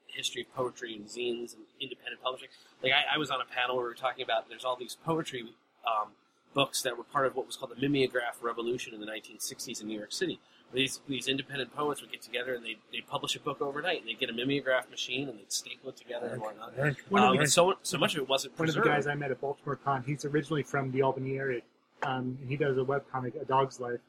[0.06, 2.48] history of poetry and zines and independent publishing.
[2.82, 4.96] Like I, I was on a panel where we were talking about there's all these
[5.04, 5.44] poetry
[5.86, 6.08] um,
[6.54, 9.88] books that were part of what was called the mimeograph revolution in the 1960s in
[9.88, 10.40] New York City.
[10.70, 14.00] Where these these independent poets would get together and they they publish a book overnight
[14.00, 16.76] and they'd get a mimeograph machine and they'd staple it together and whatnot.
[16.78, 16.96] Right.
[17.08, 19.14] One of Um, the- so so much of it wasn't One of the guys I
[19.14, 21.62] met at Baltimore Con, he's originally from the Albany area.
[22.02, 24.00] Um, and he does a webcomic, A Dog's Life.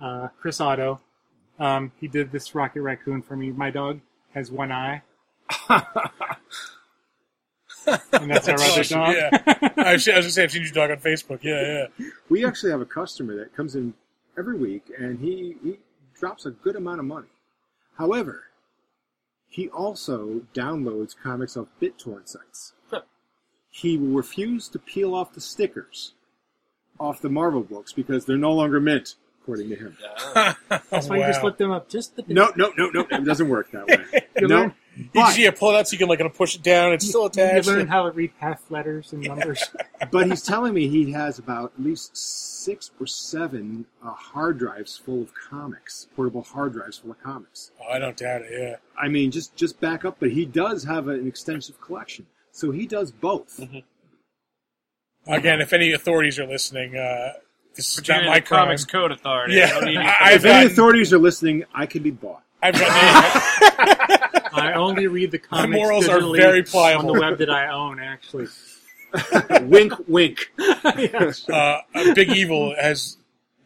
[0.00, 1.00] Uh, Chris Otto.
[1.60, 3.52] Um, he did this Rocket Raccoon for me.
[3.52, 4.00] My dog
[4.34, 5.02] has one eye.
[5.68, 5.84] and
[8.30, 9.14] that's our other awesome, dog.
[9.14, 9.30] yeah.
[9.76, 11.40] I was, I was gonna say I've seen your dog on Facebook.
[11.42, 12.06] Yeah, yeah.
[12.28, 13.94] We actually have a customer that comes in
[14.38, 15.78] every week, and he, he
[16.18, 17.28] drops a good amount of money.
[17.98, 18.44] However,
[19.48, 22.72] he also downloads comics off BitTorrent sites.
[22.90, 23.02] Huh.
[23.70, 26.14] He will refuse to peel off the stickers
[27.00, 29.96] off the Marvel books because they're no longer mint, according to him.
[30.90, 31.88] That's why you just look them up.
[31.88, 34.22] Just the No, no, no, no, it doesn't work that way.
[34.40, 34.81] You no, learn- You
[35.14, 36.92] but, just yeah, pull it out so you can like kind of push it down.
[36.92, 37.52] It's still attached.
[37.54, 37.68] You attached.
[37.68, 39.62] learn how to read half letters and numbers.
[40.10, 44.96] but he's telling me he has about at least six or seven uh, hard drives
[44.98, 47.70] full of comics, portable hard drives full of comics.
[47.80, 48.50] Oh, I don't doubt it.
[48.52, 48.76] Yeah.
[49.00, 52.86] I mean, just just back up, but he does have an extensive collection, so he
[52.86, 53.60] does both.
[55.26, 57.32] Again, if any authorities are listening, uh,
[57.76, 58.64] this is You're not my the crime.
[58.66, 59.54] Comics Code Authority.
[59.54, 59.66] Yeah.
[59.66, 62.10] I don't need you I- to- I've If any authorities are listening, I can be
[62.10, 62.42] bought.
[62.62, 62.88] I've got
[64.54, 67.68] I only read the comics My morals are very very on the web that I
[67.70, 68.46] own, actually.
[69.62, 70.52] wink, wink.
[70.58, 71.48] Yes.
[71.48, 73.16] uh, uh, Big Evil has,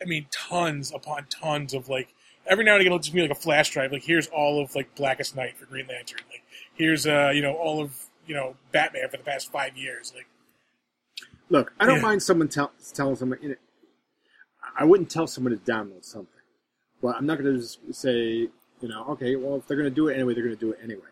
[0.03, 2.09] I mean, tons upon tons of like.
[2.49, 3.91] Every now and again, it'll just be like a flash drive.
[3.91, 6.21] Like, here's all of like Blackest Night for Green Lantern.
[6.31, 6.43] Like,
[6.75, 10.13] here's uh, you know, all of you know Batman for the past five years.
[10.15, 10.27] Like,
[11.49, 12.03] Look, I don't Yeah.
[12.03, 13.39] mind someone tell, telling someone.
[13.43, 13.55] You know,
[14.79, 16.29] I wouldn't tell someone to download something,
[17.03, 18.49] but I'm not going to just say,
[18.81, 20.73] you know, okay, well, if they're going to do it anyway, they're going to do
[20.73, 21.03] it anyway.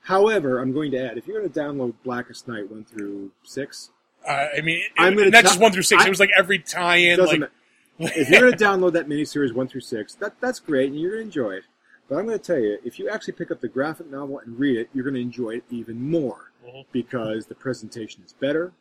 [0.00, 3.90] However, I'm going to add, if you're going to download Blackest Night one through six,
[4.28, 6.02] uh, I mean, I'm gonna not tell- just one through six.
[6.02, 7.18] I- it was like every tie-in.
[7.20, 7.50] Like,
[7.98, 11.12] if you're going to download that miniseries one through six, that that's great, and you're
[11.12, 11.64] going to enjoy it.
[12.08, 14.58] But I'm going to tell you, if you actually pick up the graphic novel and
[14.58, 16.84] read it, you're going to enjoy it even more Mhm.
[16.92, 18.72] because the presentation is better.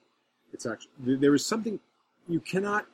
[0.51, 1.79] It's actually there is something
[2.27, 2.85] you cannot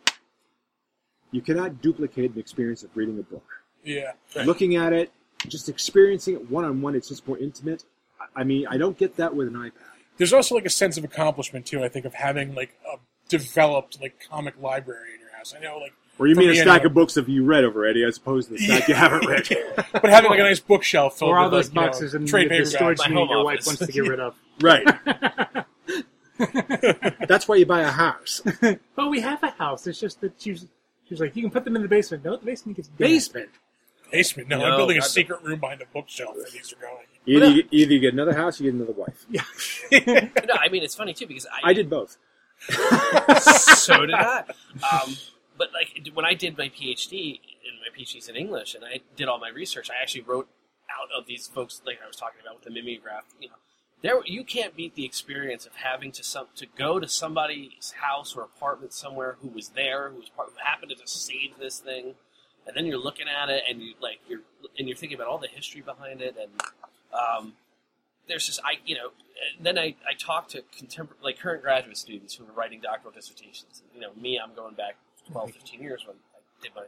[1.32, 3.46] you cannot duplicate the experience of reading a book.
[3.84, 4.14] yeah,
[4.46, 5.12] Looking at it,
[5.48, 7.84] just experiencing it one on one, it's just more intimate.
[8.20, 9.72] I- I mean, I don't get that with an iPad.
[10.18, 11.84] there's also like a sense of accomplishment too.
[11.84, 12.98] I think of having like a
[13.30, 15.54] developed like comic library in your house.
[15.58, 15.94] I know like.
[16.18, 18.60] Or you mean a stack of books that you read already, as opposed to the
[18.60, 19.48] stack you haven't read.
[19.94, 22.14] But having like a nice bookshelf filled Or all with those like, you know, boxes
[22.14, 23.68] in trade the, the storage My unit home your wife office.
[23.68, 24.36] wants to get rid of.
[24.62, 24.86] right.
[27.28, 28.42] That's why you buy a house.
[28.96, 29.88] But we have a house.
[29.88, 30.66] It's just that she's,
[31.08, 32.24] she's like, you can put them in the basement.
[32.26, 32.98] No, the basement gets big.
[33.08, 33.50] Basement.
[34.12, 34.50] Basement.
[34.50, 37.06] No, No, I'm building a secret room behind a bookshelf where these are going.
[37.26, 39.26] Either you, either you get another house, or you get another wife.
[40.48, 42.18] no, I mean it's funny too because I, I did both.
[42.70, 44.44] so did I.
[44.92, 45.16] Um,
[45.58, 49.28] but like when I did my PhD, and my PhD's in English, and I did
[49.28, 50.48] all my research, I actually wrote
[50.90, 53.56] out of these folks, like I was talking about with the mimeograph, you know,
[54.02, 58.36] there you can't beat the experience of having to some to go to somebody's house
[58.36, 61.80] or apartment somewhere who was there, who was part, who happened to just save this
[61.80, 62.16] thing,
[62.70, 64.42] and then you're looking at it and you like you're
[64.78, 66.52] and you're thinking about all the history behind it and
[67.14, 67.54] um,
[68.28, 69.10] there's just I you know
[69.60, 73.82] then I, I talk to contemporary like current graduate students who are writing doctoral dissertations.
[73.94, 74.96] You know, me, I'm going back
[75.32, 76.84] 12, 15 years when I did my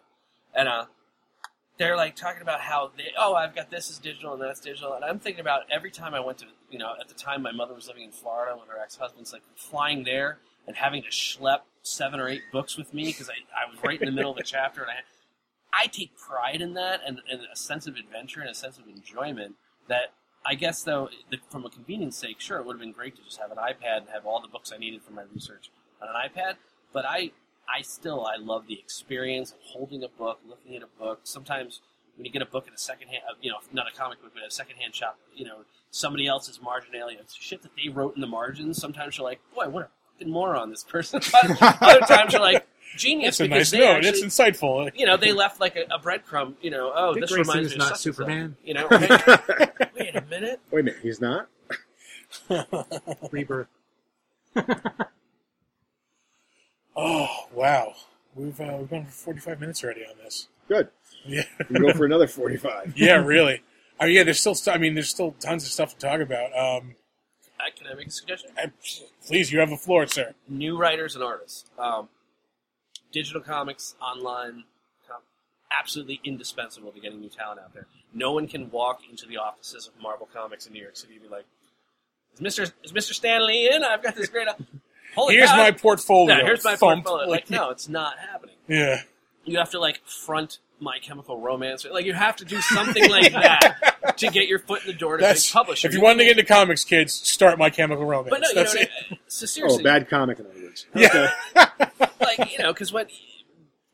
[0.54, 0.86] and uh,
[1.78, 4.94] they're like talking about how they oh I've got this is digital and that's digital
[4.94, 7.52] and I'm thinking about every time I went to you know at the time my
[7.52, 11.10] mother was living in Florida with her ex husband's like flying there and having to
[11.10, 14.32] schlep seven or eight books with me because I, I was right in the middle
[14.32, 14.96] of a chapter and I
[15.74, 18.88] I take pride in that and, and a sense of adventure and a sense of
[18.88, 19.56] enjoyment
[19.88, 20.14] that
[20.46, 21.10] I guess though
[21.50, 23.98] from a convenience sake sure it would have been great to just have an iPad
[23.98, 25.70] and have all the books I needed for my research
[26.02, 26.56] on an iPad
[26.94, 27.32] but I
[27.68, 31.22] I still I love the experience of holding a book, looking at a book.
[31.24, 31.82] Sometimes
[32.16, 34.32] when you get a book at a secondhand, uh, you know, not a comic book,
[34.34, 35.60] but a secondhand shop, you know,
[35.90, 38.78] somebody else's marginalia, it's shit that they wrote in the margins.
[38.80, 41.22] Sometimes you're like, boy, what a fucking moron this person.
[41.62, 42.68] Other times you're like,
[42.98, 43.96] genius That's a because nice they note.
[43.98, 44.92] actually, It's insightful.
[44.96, 46.56] you know, they left like a, a breadcrumb.
[46.62, 48.26] You know, oh, Dick this Grayson reminds is me not of such and such.
[48.26, 48.56] Superman.
[48.64, 49.10] You know, wait,
[50.00, 50.60] wait a minute.
[50.72, 51.48] Wait a minute, he's not.
[53.32, 53.68] Rebirth.
[56.96, 57.94] Oh wow,
[58.36, 60.48] we've uh, we've gone for forty five minutes already on this.
[60.68, 60.90] Good.
[61.24, 62.94] Yeah, We can go for another forty-five.
[62.98, 63.62] yeah, really.
[64.00, 64.56] I mean, yeah, there's still.
[64.56, 66.46] st- I mean, there's still tons of stuff to talk about.
[66.58, 66.96] Um,
[67.60, 68.50] I, can I make a suggestion?
[68.58, 68.72] I,
[69.28, 70.34] please, you have the floor, sir.
[70.50, 71.70] new writers and artists.
[71.78, 72.10] Um,
[73.12, 74.64] digital comics, online,
[75.78, 77.88] absolutely indispensable to getting new talent out there.
[78.14, 81.24] No one can walk into the offices of Marvel Comics in New York City and
[81.24, 81.46] be like,
[82.34, 83.84] "Is Mister is Mister Stanley in?
[83.84, 84.48] I've got this great."
[85.16, 85.58] Holy Here's cow.
[85.58, 86.38] my portfolio.
[86.38, 87.04] Yeah, here's my Thump.
[87.06, 87.30] portfolio.
[87.30, 88.56] Like, Like, no, it's not happening.
[88.68, 89.02] Yeah.
[89.44, 91.84] You have to like front My Chemical Romance.
[91.92, 95.18] Like, you have to do something like that to get your foot in the door
[95.18, 95.88] to That's big publisher.
[95.88, 98.30] if you want to get into comics, kids, start My Chemical Romance.
[98.30, 99.20] but no, you know, That's what I- it.
[99.28, 100.38] so Oh, bad comic,
[100.94, 101.32] other.
[101.56, 101.70] Yeah.
[102.20, 103.08] like you know, because when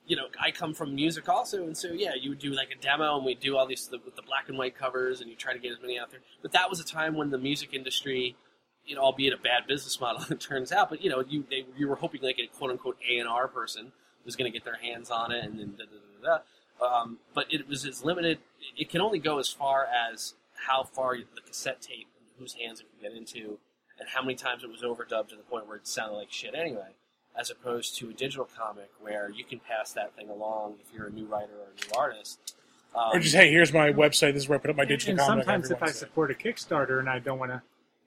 [0.07, 2.81] you know, I come from music also, and so yeah, you would do like a
[2.81, 5.29] demo, and we would do all these the, with the black and white covers, and
[5.29, 6.21] you try to get as many out there.
[6.41, 8.35] But that was a time when the music industry,
[8.85, 11.65] you know, albeit a bad business model, it turns out, but you know, you they,
[11.77, 13.91] you were hoping like a quote unquote A and R person
[14.25, 16.37] was going to get their hands on it, and then da da da da.
[16.37, 16.43] da.
[16.79, 18.39] Um, but it was as limited.
[18.77, 20.35] It can only go as far as
[20.67, 22.07] how far the cassette tape,
[22.39, 23.57] whose hands it can get into,
[23.99, 26.53] and how many times it was overdubbed to the point where it sounded like shit
[26.55, 26.95] anyway
[27.37, 31.07] as opposed to a digital comic where you can pass that thing along if you're
[31.07, 32.55] a new writer or a new artist.
[32.95, 34.33] Um, Or just hey, here's my website.
[34.33, 35.45] This is where I put up my digital and comic.
[35.45, 35.99] sometimes if I Wednesday.
[35.99, 37.61] support a Kickstarter and I don't want to,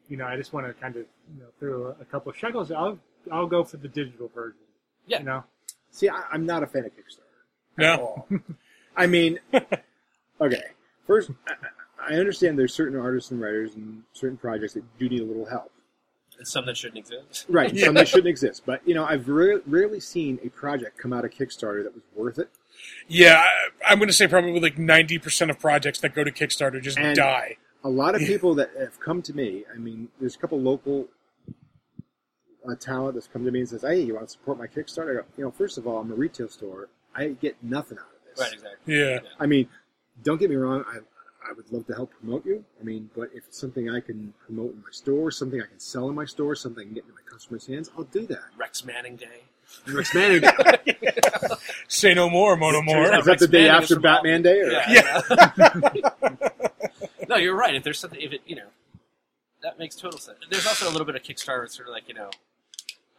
[0.08, 2.36] you know, I just want to kind of you know throw a, a couple of
[2.36, 2.98] shekels, I'll
[3.30, 4.58] I'll go for the digital version.
[5.06, 5.20] Yeah.
[5.20, 5.44] You know.
[5.92, 7.78] See, I, I'm not a fan of Kickstarter.
[7.78, 8.28] no, at all.
[8.96, 9.38] I mean,
[10.40, 10.62] okay.
[11.06, 15.20] First, I, I understand there's certain artists and writers and certain projects that do need
[15.20, 15.70] a little help.
[16.40, 17.44] And some that shouldn't exist.
[17.48, 17.76] Right.
[17.84, 18.62] Some that shouldn't exist.
[18.66, 22.02] But, you know, I've re- rarely seen a project come out of Kickstarter that was
[22.16, 22.48] worth it.
[23.06, 26.30] yeah, I, I'm going to say probably like 90 percent of projects that go to
[26.32, 27.56] Kickstarter just And- die.
[27.84, 31.08] A lot of people that have come to me, I mean, there's a couple local
[32.68, 35.12] uh, talent that's come to me and says, hey, you want to support my Kickstarter?
[35.12, 36.88] I go, you know, first of all, I'm a retail store.
[37.14, 38.38] I get nothing out of this.
[38.44, 38.98] Right, exactly.
[38.98, 39.68] Yeah, I mean,
[40.22, 40.84] don't get me wrong.
[40.88, 40.98] I,
[41.48, 42.64] I would love to help promote you.
[42.80, 45.78] I mean, but if it's something I can promote in my store, something I can
[45.78, 48.44] sell in my store, something I can get into my customers' hands, I'll do that.
[48.56, 49.42] Rex Manning Day.
[49.86, 50.42] Rex Manning.
[50.42, 50.96] Day.
[51.88, 53.14] Say no more, Mono More.
[53.14, 54.60] Is that the day Manning after from Batman Day?
[54.60, 54.70] Or?
[54.70, 55.20] Yeah.
[57.28, 57.74] no, you're right.
[57.74, 58.68] If there's something, if it, you know,
[59.62, 60.38] that makes total sense.
[60.50, 62.30] There's also a little bit of Kickstarter, it's sort of like, you know,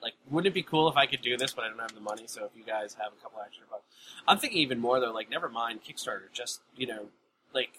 [0.02, 2.02] like, wouldn't it be cool if I could do this, but I don't have the
[2.02, 2.24] money?
[2.26, 3.84] So if you guys have a couple extra bucks,
[4.28, 5.12] I'm thinking even more though.
[5.12, 6.32] Like, never mind Kickstarter.
[6.34, 7.08] Just you know,
[7.54, 7.70] like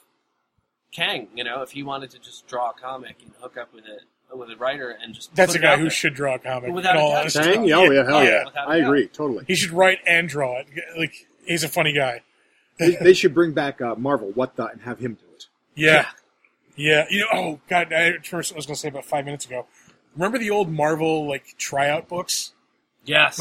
[0.93, 1.29] Kang.
[1.35, 4.03] You know, if he wanted to just draw a comic and hook up with it
[4.35, 5.91] with a writer and just That's put a it guy out who there.
[5.91, 6.73] should draw a comic.
[6.73, 7.21] Without in a all doubt.
[7.37, 7.41] honesty.
[7.69, 8.45] Yeah, oh, yeah, hell Yeah, yeah.
[8.47, 8.87] without a I doubt.
[8.87, 9.45] agree, totally.
[9.47, 10.67] He should write and draw it.
[10.99, 12.23] Like he's a funny guy.
[12.79, 15.47] they, they should bring back uh, Marvel, What the, and have him do it.
[15.75, 16.07] Yeah.
[16.77, 17.05] Yeah.
[17.11, 19.67] You know, oh god, I first I was gonna say about five minutes ago.
[20.17, 22.53] Remember the old Marvel like tryout books?
[23.05, 23.39] Yes.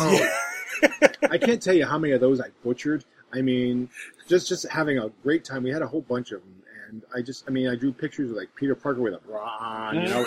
[1.29, 3.05] I can't tell you how many of those I butchered.
[3.33, 3.89] I mean,
[4.27, 5.63] just just having a great time.
[5.63, 6.60] We had a whole bunch of them,
[6.91, 9.57] and I just, I mean, I drew pictures of like Peter Parker with a bra
[9.59, 10.25] on, you know,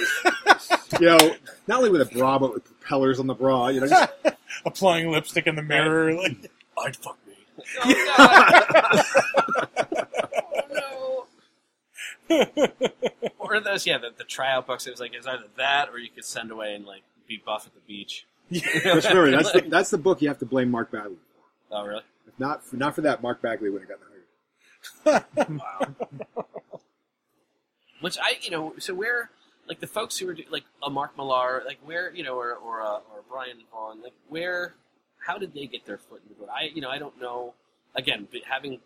[1.00, 1.34] you know,
[1.68, 4.10] not only with a bra but with propellers on the bra, you know, just
[4.66, 6.14] Applying lipstick in the mirror.
[6.14, 7.34] Like, I'd fuck me.
[7.84, 9.04] Oh, God.
[10.76, 11.26] oh,
[12.30, 13.26] no.
[13.38, 14.86] or those, yeah, the, the tryout books.
[14.86, 17.66] It was like it's either that, or you could send away and like be buff
[17.66, 18.26] at the beach.
[18.50, 21.76] just remember that's the, that's the book you have to blame Mark Bagley for.
[21.76, 22.02] Oh, really?
[22.26, 24.04] If not, for, not for that, Mark Bagley would have gotten
[25.04, 26.44] hired.
[28.04, 29.30] Which I, you know, so where
[29.66, 32.52] like the folks who were do- like a Mark Millar, like where you know, or
[32.54, 34.74] or uh, or Brian Vaughan, like where,
[35.26, 36.48] how did they get their foot in the door?
[36.54, 37.54] I you know I don't know.
[37.94, 38.80] Again, but having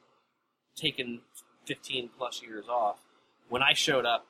[0.77, 1.21] taken
[1.65, 2.99] fifteen plus years off,
[3.49, 4.27] when I showed up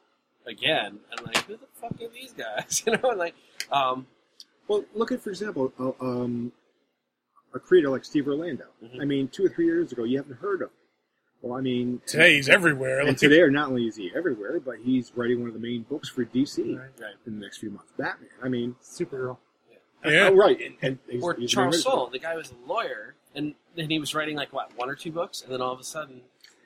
[0.47, 2.83] again, I'm like, who the fuck are these guys?
[2.87, 3.35] You know, and like,
[3.71, 4.07] um,
[4.69, 6.53] Well, look at, for example, uh, um,
[7.55, 8.65] a creator like Steve Orlando.
[8.83, 9.03] Mhm.
[9.03, 10.75] I mean, two or three years ago, you haven't heard of him.
[11.43, 12.99] Well, I mean, Today he's everywhere.
[12.99, 15.61] And Like, today, or not only is he everywhere, but he's writing one of the
[15.61, 16.89] main books for DC Right.
[17.01, 17.15] right.
[17.27, 17.93] in the next few months.
[17.97, 18.29] Batman.
[18.43, 19.37] I mean, Supergirl.
[20.05, 20.29] yeah.
[20.31, 20.59] oh, right.
[20.61, 23.89] And, and he's, or he's Charles doing Soule, the guy was a lawyer, and then
[23.89, 26.23] he was writing like what one or two books, and then all of a sudden,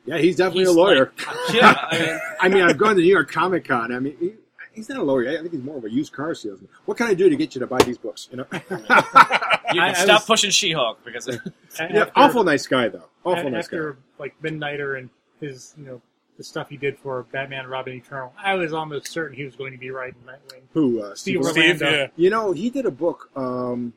[0.07, 1.13] Yeah, he's definitely he's a lawyer.
[1.19, 3.93] Like, yeah, I mean, I mean, I've gone to New York Comic Con.
[3.95, 4.33] I mean, he,
[4.73, 5.29] he's not a lawyer.
[5.31, 6.69] I think he's more of a used car salesman.
[6.87, 8.29] What can I do to get you to buy these books?
[8.31, 11.41] You know, you can I stop was- pushing She-Hulk because it,
[11.79, 13.09] A- yeah, after- awful nice guy though.
[13.25, 13.99] Awful a- nice after guy.
[14.19, 15.11] like Midnighter and
[15.41, 16.01] his, you know,
[16.39, 19.73] the stuff he did for Batman, Robin, Eternal, I was almost certain he was going
[19.73, 20.63] to be writing Nightwing.
[20.73, 21.03] Who?
[21.03, 21.57] Uh, Steve Steve.
[21.57, 21.77] Orlando.
[21.77, 22.07] Steve, yeah.
[22.17, 23.31] You know, he did a book.
[23.37, 23.93] Um,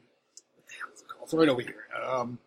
[0.56, 1.24] what the hell is it called?
[1.24, 1.86] It's right over here.
[2.06, 2.38] Um,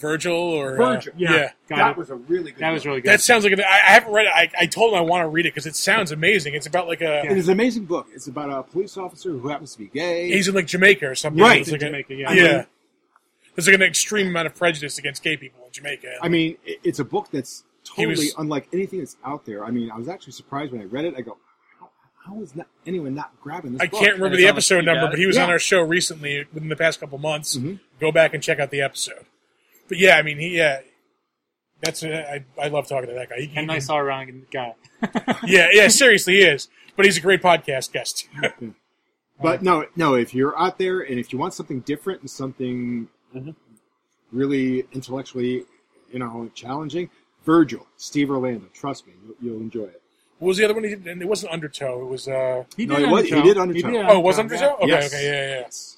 [0.00, 1.12] Virgil or Virgil.
[1.12, 1.32] Uh, Yeah.
[1.32, 1.50] yeah.
[1.68, 1.96] Got that it.
[1.98, 2.60] was a really good.
[2.60, 3.10] That was really good.
[3.10, 4.32] That sounds like an, I, I haven't read it.
[4.34, 6.54] I, I told him I want to read it because it sounds amazing.
[6.54, 8.08] It's about like a It is an amazing book.
[8.14, 10.30] It's about a police officer who happens to be gay.
[10.30, 11.42] he's in like Jamaica or something.
[11.42, 11.60] Right.
[11.60, 12.32] It's like in a- Jamaica, yeah.
[12.32, 12.64] yeah.
[13.54, 16.16] There's like an extreme amount of prejudice against gay people in Jamaica.
[16.22, 19.64] I mean, it's a book that's totally was- unlike anything that's out there.
[19.64, 21.14] I mean, I was actually surprised when I read it.
[21.16, 21.36] I go,
[21.78, 21.90] how,
[22.24, 24.00] how is not anyone not grabbing this I book?
[24.00, 26.76] can't remember the episode you number, but he was on our show recently within the
[26.76, 27.56] past couple months.
[27.56, 27.80] Mhm.
[28.00, 29.26] Go back and check out the episode.
[29.90, 30.80] But yeah, I mean, he yeah,
[31.82, 33.40] that's I I love talking to that guy.
[33.40, 34.74] He, he a nice all around guy.
[35.46, 36.68] yeah, yeah, seriously, he is.
[36.96, 38.26] But he's a great podcast guest.
[39.42, 40.14] But no, no.
[40.16, 43.48] If you're out there and if you want something different and something Mm-hmm.
[43.50, 43.54] Mhm.
[44.32, 45.64] really intellectually,
[46.12, 47.08] you know, challenging,
[47.46, 48.66] Virgil, Steve Orlando.
[48.74, 50.02] Trust me, you'll, you'll enjoy it.
[50.40, 50.82] what was the other one?
[50.84, 51.06] He did?
[51.06, 52.02] And it wasn't Undertow.
[52.02, 52.64] It was uh.
[52.76, 53.46] He No, did he was- he Undertow.
[53.48, 54.08] did Undertow.
[54.12, 54.42] Oh, it was yeah.
[54.42, 54.74] Undertow.
[54.76, 55.06] Okay, Yes.
[55.14, 55.60] okay, yeah, yeah.
[55.60, 55.96] Yes.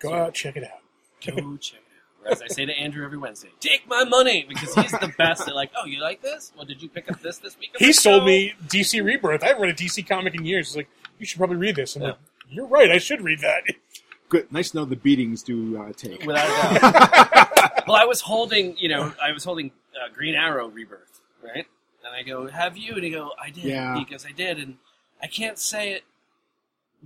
[0.00, 0.80] Go out, check it out.
[1.26, 2.26] Go check it out.
[2.26, 5.46] Or As I say to Andrew every Wednesday, take my money because he's the best
[5.48, 6.52] at like, oh, you like this?
[6.56, 7.70] Well, did you pick up this this week?
[7.74, 9.42] I'm He like, sold "No." me DC Rebirth.
[9.42, 10.68] I haven't read a DC comic in years.
[10.68, 10.88] He's like,
[11.18, 11.94] you should probably read this.
[11.96, 12.12] And I'm Yeah.
[12.14, 12.90] like, you're right.
[12.90, 13.62] I should read that.
[14.28, 14.52] Good.
[14.52, 16.24] Nice to know the beatings do uh, take.
[16.26, 16.46] without
[16.76, 17.84] a doubt.
[17.86, 21.66] well, I was holding, you know, I was holding uh, Green Arrow Rebirth, right?
[22.06, 23.98] And I go, "Have you?" And he go, "I did." Yeah.
[23.98, 24.76] He goes, "I did," and
[25.22, 26.04] I can't say it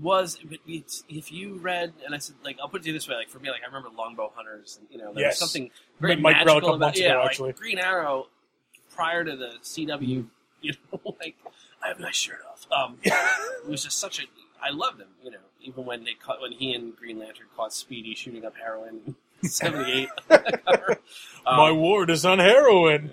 [0.00, 2.94] was, but it's, if you read, and I said, like, I'll put it to you
[2.94, 5.40] this way, like for me, like I remember Longbow Hunters, and you know, there Yes.
[5.40, 5.70] was something
[6.00, 7.56] very Mike magical couple about yeah, ago, like.
[7.56, 8.28] Green Arrow
[8.94, 10.26] prior to the CW,
[10.62, 11.36] you know, like
[11.82, 12.66] I have my shirt off.
[12.72, 14.22] Um, it was just such a.
[14.64, 17.72] I loved him, you know, even when they caught when he and Green Lantern caught
[17.74, 19.00] Speedy shooting up heroin
[19.42, 20.08] in '78.
[20.30, 20.96] Um,
[21.44, 23.12] My ward is on heroin.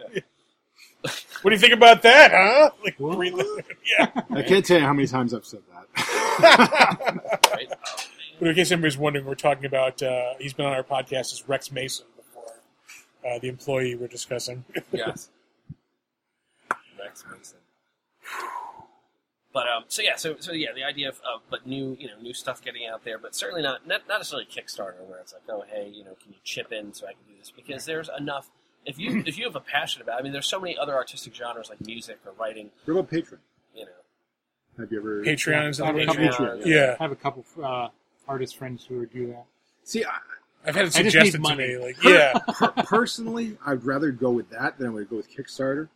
[1.01, 2.69] what do you think about that, huh?
[2.84, 3.63] Like, Green- Lantern.
[3.97, 4.11] yeah.
[4.32, 5.68] I can't tell you how many times I've said that.
[6.42, 7.68] Right?
[8.40, 10.02] But in case anybody's wondering, we're talking about.
[10.02, 12.54] Uh, he's been on our podcast as Rex Mason before,
[13.30, 14.64] uh, the employee we're discussing.
[14.92, 15.30] yes.
[16.98, 17.58] Rex Mason.
[19.52, 22.20] But um, so yeah, so so yeah, the idea of, of but new you know
[22.22, 25.42] new stuff getting out there, but certainly not not, not necessarily Kickstarter where it's like
[25.50, 28.10] oh hey you know can you chip in so I can do this because there's
[28.16, 28.50] enough
[28.86, 30.94] if you if you have a passion about it, I mean there's so many other
[30.96, 33.40] artistic genres like music or writing What about Patreon?
[34.80, 35.23] You know Have you ever?
[35.23, 36.65] Patreon is I have a couple, Patreon.
[36.65, 37.88] Yeah, I have a couple uh,
[38.27, 39.45] artist friends who would do that.
[39.84, 40.17] See, I,
[40.65, 41.67] I've had it suggested to money.
[41.69, 41.77] me.
[41.77, 45.89] Like, yeah, per- personally, I'd rather go with that than I would go with Kickstarter,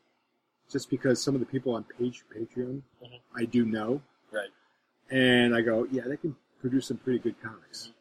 [0.71, 3.19] just because some of the people on page Patreon Mhm.
[3.35, 4.49] I do know, right
[5.11, 7.91] and I go, yeah, they can produce some pretty good comics,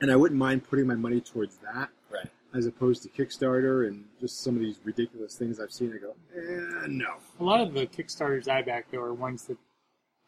[0.00, 4.06] and I wouldn't mind putting my money towards that right as opposed to Kickstarter and
[4.18, 5.92] just some of these ridiculous things I've seen.
[5.92, 7.16] I go, eh, no.
[7.40, 9.58] A lot of the Kickstarters I back though are ones that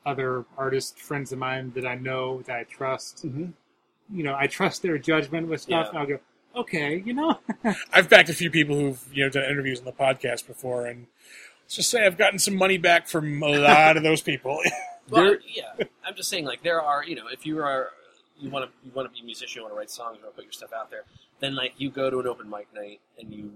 [0.06, 3.26] other artist friends of mine that I know that I trust.
[3.26, 3.46] Mm-hmm.
[4.16, 5.88] You know, I trust their judgment with stuff, Yeah.
[5.90, 6.18] and I'll go,
[6.56, 7.38] okay, you know,
[7.92, 11.06] I've backed a few people who've you know done interviews on the podcast before, and
[11.64, 14.58] let's just say I've gotten some money back from a lot of those people.
[15.10, 17.88] well yeah I'm just saying like there are you know if you are
[18.38, 20.22] you want to you want to be a musician you want to write songs you
[20.22, 21.02] want to put your stuff out there
[21.40, 23.50] then like you go to an open mic night and you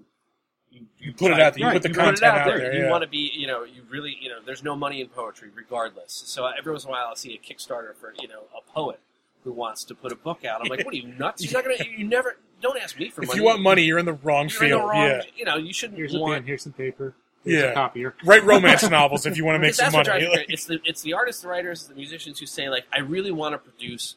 [0.75, 1.61] you, you put it out there.
[1.61, 2.59] You Right, put the you put content it out, out there.
[2.59, 2.75] there.
[2.75, 2.91] You yeah.
[2.91, 6.13] want to be, you know, you really, you know, there's no money in poetry, regardless.
[6.27, 8.61] So uh, every once in a while, I'll see a Kickstarter for, you know, a
[8.73, 9.01] poet
[9.45, 10.61] who wants to put a book out.
[10.63, 11.45] I'm like, what are you nuts?
[11.45, 13.41] You're not gonna, you never, don't ask me for if money.
[13.41, 14.83] you want money, you're in the wrong You're in field.
[14.83, 17.15] the wrong, yeah, you know, you shouldn't here's a pen, here's some paper,
[17.45, 17.69] here's Yeah.
[17.71, 18.15] a copier.
[18.25, 20.05] write romance novels if you want to make some money.
[20.05, 20.47] drives me.
[20.49, 23.53] It's the it's the artists, the writers, the musicians who say like, I really want
[23.53, 24.17] to produce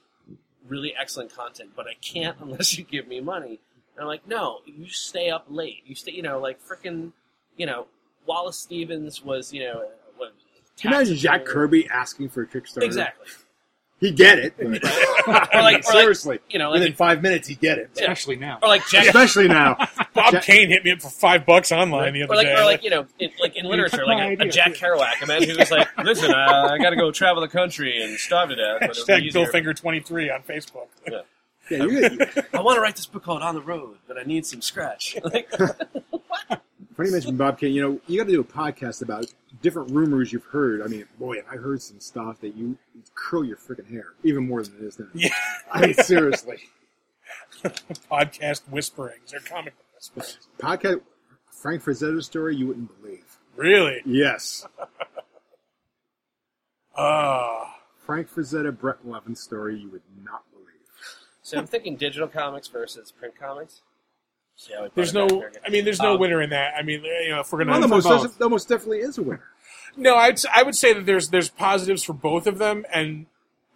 [0.67, 3.59] really excellent content, but I can't unless you give me money.
[3.97, 5.81] And I'm like, no, you stay up late.
[5.85, 7.11] You stay, you know, like freaking,
[7.57, 7.87] you know,
[8.27, 9.85] Wallace Stevens was, you know,
[10.17, 10.33] what,
[10.79, 12.83] Can you imagine Jack Kirby asking for a Kickstarter?
[12.83, 13.25] Exactly.
[13.99, 14.53] He'd get it.
[14.55, 14.67] But,
[15.27, 17.89] Or like- or like, seriously, you know, within like- five minutes, he'd get it.
[17.95, 18.59] Especially now.
[18.61, 19.07] Or like Jack.
[19.07, 19.73] Especially now.
[20.13, 22.53] Bob Jack- Kane hit me up for five bucks online the other Or like, day.
[22.53, 24.49] or like you know, in, like in literature, like a, a.
[24.49, 27.47] Jack Kerouac, a man who was like, "Listen, uh, I got to go travel the
[27.47, 29.45] country and starve to death." But it'll Hashtag easier.
[29.47, 30.87] Billfinger23 on Facebook.
[31.09, 31.21] Yeah.
[31.69, 31.83] Yeah,
[32.53, 35.17] I want to write this book called On the Road, but I need some scratch.
[35.23, 37.73] Like, funny you mentioned Bob Kane.
[37.73, 39.25] You know, you got to do a podcast about
[39.61, 40.81] different rumors you've heard.
[40.81, 42.77] I mean, boy, I heard some stuff that you
[43.13, 45.05] curl your freaking hair even more than it is now.
[45.13, 45.29] Yeah.
[45.71, 46.57] I mean, seriously.
[48.11, 50.37] Podcast whisperings or comic whisperings.
[50.59, 51.01] Podcast
[51.51, 53.25] Frank Frazetta story you wouldn't believe.
[53.55, 54.01] Really?
[54.05, 54.65] Yes,
[56.95, 57.65] Uh,
[58.05, 60.46] Frank Frazetta, Brett Levin story you would not believe.
[61.47, 63.81] So I'm thinking digital comics versus print comics.
[64.55, 65.45] See how there's no.
[65.65, 66.73] I mean, there's no Um, winner in that.
[66.75, 68.37] I mean, you know, if we're Well, gonna the most, both.
[68.37, 69.43] the most definitely is a winner.
[69.95, 73.27] No, I'd, I would say that there's there's positives for both of them, and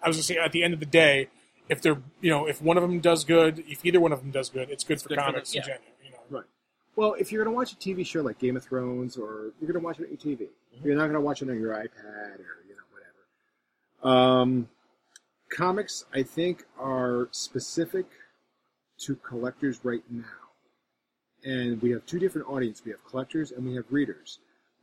[0.04, 1.30] I was gonna say at the end of the day,
[1.70, 4.32] if they're you know if one of them does good, if either one of them
[4.32, 5.62] does good, it's good for good for the- comics yeah.
[5.62, 5.84] in general.
[6.04, 6.46] You know, Right.
[6.96, 9.72] Well, if you're going to watch a TV show like Game of Thrones, or you're
[9.72, 10.48] going to watch it on your TV,
[10.84, 12.84] you're not going to watch it on your iPad or you know
[14.02, 14.18] whatever.
[14.18, 14.70] Um,
[15.52, 18.06] comics, I think, are specific
[19.00, 20.24] to collectors right now,
[21.44, 22.84] and we have two different audiences.
[22.86, 24.40] We have collectors and we have readers.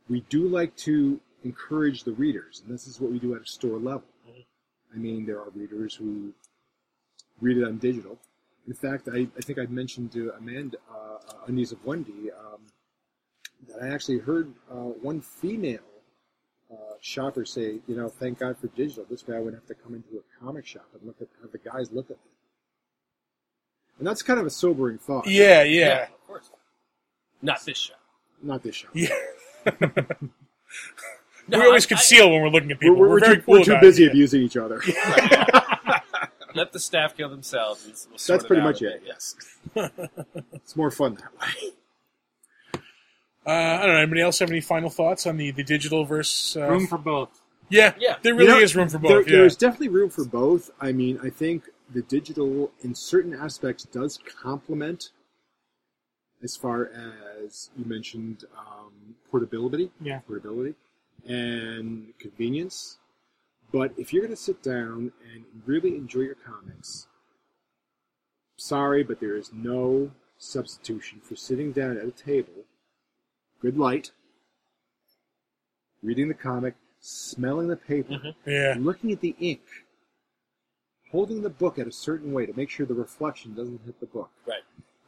[0.09, 3.45] We do like to encourage the readers, and this is what we do at a
[3.45, 4.03] store level.
[4.93, 6.33] I mean, there are readers who
[7.41, 8.17] read it on digital.
[8.67, 12.61] In fact, I, I think I mentioned to Amanda, uh, uh, Undies of Wendy, um,
[13.67, 15.79] that I actually heard uh, one female
[16.71, 19.05] uh, shopper say, you know, thank God for digital.
[19.09, 21.51] This way I wouldn't have to come into a comic shop and look at have
[21.51, 22.31] the guys look at me.
[23.97, 25.27] And that's kind of a sobering thought.
[25.27, 26.49] yeah, yeah, of course.
[27.41, 27.93] Not this show.
[28.41, 28.87] Not this show.
[28.93, 29.09] yeah.
[31.51, 32.95] No, we always I- I- conceal when we're looking at people.
[32.95, 34.09] we're, We're, we're very too, cool we're too busy it.
[34.09, 34.79] abusing each other.
[36.53, 38.07] Let the staff kill themselves.
[38.07, 39.03] We'll That's pretty much a it.
[39.03, 39.35] Yes.
[40.53, 41.71] it's more fun that way.
[43.45, 44.01] Uh, I don't know.
[44.01, 46.55] Anybody else have any final thoughts on the, the digital versus?
[46.57, 47.41] Uh, Room for both.
[47.69, 48.17] yeah, Yeah.
[48.21, 49.09] There really You know, is room for both.
[49.09, 49.37] There, yeah.
[49.39, 50.71] There's definitely room for both.
[50.79, 55.09] I mean, I think the digital, in certain aspects, does complement,
[56.43, 56.91] as far
[57.45, 59.91] as you mentioned, um, portability.
[60.01, 60.19] Yeah.
[60.27, 60.75] Portability
[61.27, 62.97] and convenience.
[63.71, 67.07] But if you're going to sit down and really enjoy your comics,
[68.57, 72.53] sorry, but there is no substitution for sitting down at a table,
[73.61, 74.11] good light,
[76.01, 78.75] reading the comic, smelling the paper, yeah.
[78.77, 79.61] looking at the ink,
[81.11, 84.05] holding the book at a certain way to make sure the reflection doesn't hit the
[84.05, 84.29] book.
[84.47, 84.61] Right.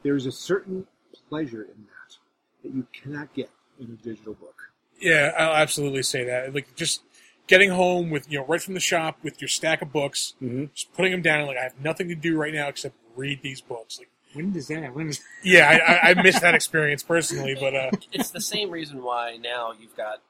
[0.04, 0.88] There is a certain
[1.30, 2.18] pleasure in that
[2.64, 3.50] that you cannot get
[3.80, 4.56] in a digital book.
[5.00, 6.54] Yeah, I'll absolutely say that.
[6.54, 7.02] Like just
[7.48, 10.66] getting home with you know right from the shop with your stack of books, Mm-hmm.
[10.76, 11.48] just putting them down.
[11.48, 13.98] Like I have nothing to do right now except read these books.
[14.00, 14.94] Like When does that?
[14.96, 18.70] When is yeah, I, I, I miss that experience personally, but uh, It's the same
[18.72, 20.22] reason why now you've got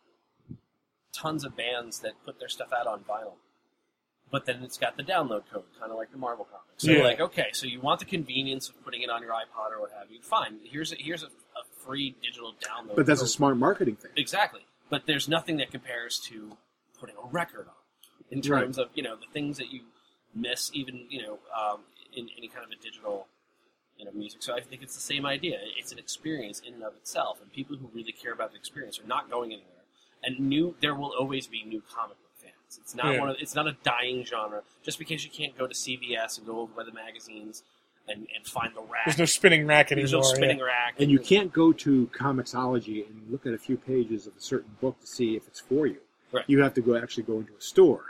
[1.14, 3.34] tons of bands that put their stuff out on vinyl.
[4.32, 6.84] But then it's got the download code, kind of like the Marvel comics.
[6.86, 7.04] So Yeah.
[7.04, 9.92] like, okay, so you want the convenience of putting it on your iPod or what
[9.92, 10.22] have you.
[10.22, 10.60] Fine.
[10.64, 12.96] Here's a, here's a, a free digital download.
[12.96, 14.12] But that's a smart marketing thing.
[14.16, 14.62] Exactly.
[14.90, 16.56] But there's nothing that compares to
[16.98, 17.74] putting a record on
[18.30, 18.62] in Right.
[18.62, 19.82] terms of, you know, the things that you
[20.34, 21.82] miss even, you know, um,
[22.16, 23.28] in any kind of a digital,
[24.02, 24.42] you know, music.
[24.42, 25.60] So I think it's the same idea.
[25.78, 27.40] It's an experience in and of itself.
[27.40, 29.68] And people who really care about the experience are not going anywhere.
[30.24, 32.80] And new, there will always be new comic book fans.
[32.82, 33.20] It's not Yeah.
[33.20, 34.64] one of, it's not a dying genre.
[34.84, 37.62] Just because you can't go to CVS and go over by the magazines
[38.08, 39.06] and, and find the rack.
[39.06, 40.24] there's no spinning rack There's anymore.
[40.24, 40.36] no yeah.
[40.36, 40.96] spinning rack.
[40.98, 44.72] And you can't go to Comixology and look at a few pages of a certain
[44.82, 45.98] book to see if it's for you.
[46.32, 46.44] Right.
[46.48, 48.06] You have to go actually go into a store.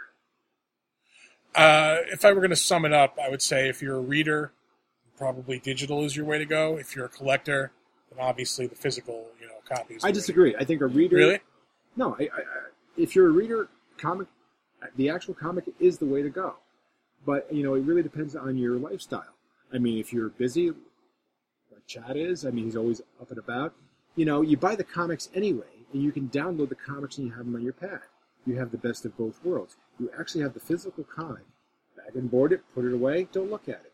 [1.53, 4.01] Uh, if I were going to sum it up, I would say if you're a
[4.01, 4.53] reader,
[5.21, 6.79] probably digital is your way to go.
[6.79, 7.71] If you're a collector,
[8.09, 10.03] then obviously the physical, you know, copies.
[10.03, 10.55] I disagree.
[10.55, 11.17] I think a reader.
[11.17, 11.39] Really?
[11.95, 12.41] No, I, I,
[12.97, 14.27] if you're a reader, comic,
[14.95, 16.55] the actual comic is the way to go.
[17.23, 19.35] But you know, it really depends on your lifestyle.
[19.71, 23.75] I mean, if you're busy, like Chad is, I mean, he's always up and about.
[24.15, 27.33] You know, you buy the comics anyway, and you can download the comics and you
[27.33, 28.01] have them on your pad.
[28.47, 29.77] You have the best of both worlds.
[29.99, 31.43] You actually have the physical comic,
[31.95, 33.90] bag and board it, put it away, don't look at it.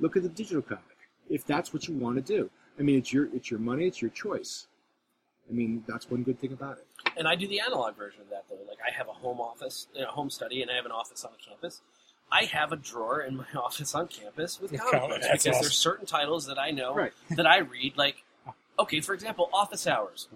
[0.00, 0.82] Look at the digital comic
[1.30, 2.50] if that's what you want to do.
[2.78, 4.66] I mean, it's your it's your money, it's your choice.
[5.48, 6.86] I mean, that's one good thing about it.
[7.16, 8.56] And I do the analog version of that though.
[8.68, 11.24] Like I have a home office, you know, home study, and I have an office
[11.24, 11.80] on campus.
[12.32, 15.46] I have a drawer in my office on campus with With comic comic- books because
[15.46, 15.60] awesome.
[15.62, 17.12] there's certain titles that I know Right.
[17.30, 17.96] that I read.
[17.96, 18.24] Like,
[18.78, 20.28] okay, for example, Office Hours.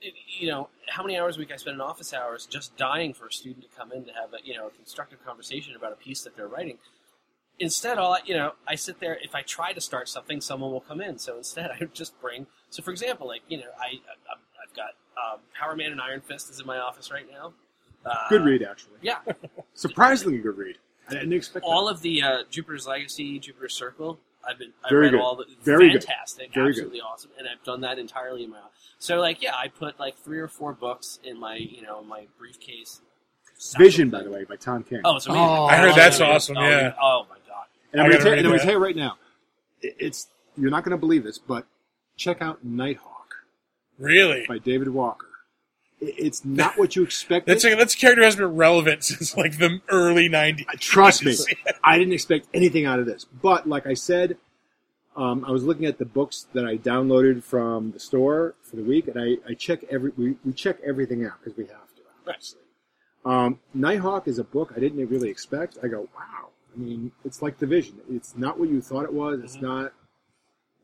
[0.00, 3.12] it, you know, how many hours a week I spend in office hours just dying
[3.12, 5.92] for a student to come in to have a you know a constructive conversation about
[5.92, 6.78] a piece that they're writing.
[7.60, 9.18] Instead, all I, you know, I sit there.
[9.22, 11.18] If I try to start something, someone will come in.
[11.18, 12.46] So instead, I just bring.
[12.70, 16.20] So for example, like you know, I, I I've got um, Power Man and Iron
[16.20, 17.52] Fist is in my office right now.
[18.06, 18.94] Uh, Good read, actually.
[19.02, 19.18] Yeah,
[19.74, 20.76] Surprisingly good read.
[21.08, 21.94] I didn't expect all that.
[21.94, 24.18] of the uh, Jupiter's Legacy, Jupiter's Circle.
[24.48, 25.20] I've been I've Very read good.
[25.20, 26.04] all the Very good.
[26.04, 26.78] fantastic, Very good.
[26.84, 28.58] absolutely awesome, and I've done that entirely in my.
[28.58, 28.70] Office.
[29.00, 32.26] So like yeah, I put like three or four books in my you know my
[32.38, 33.00] briefcase.
[33.76, 35.00] Vision, by the way, by Tom King.
[35.04, 35.44] Oh, it's amazing!
[35.44, 36.92] Oh, I heard that's Oh, awesome, Oh, yeah.
[37.02, 37.37] Oh my god!
[37.92, 39.16] And I'm going gotta tell, tell you right now,
[39.80, 41.66] it's you're not going to believe this, but
[42.16, 43.34] check out Nighthawk
[43.98, 44.44] Really?
[44.46, 45.26] by David Walker.
[46.00, 47.46] It's not what you expect.
[47.46, 50.66] That's a, that's a character has been relevant since like the early '90s.
[50.78, 51.36] Trust me,
[51.84, 53.24] I didn't expect anything out of this.
[53.24, 54.36] But like I said,
[55.16, 58.84] um, I was looking at the books that I downloaded from the store for the
[58.84, 62.02] week, and I, I check every we, we check everything out because we have to.
[62.28, 62.60] Obviously.
[63.24, 65.78] Um, Nighthawk is a book I didn't really expect.
[65.82, 66.47] I go, wow.
[66.74, 67.96] I mean, it's like Division.
[68.10, 69.40] It's not what you thought it was.
[69.40, 69.92] It's not.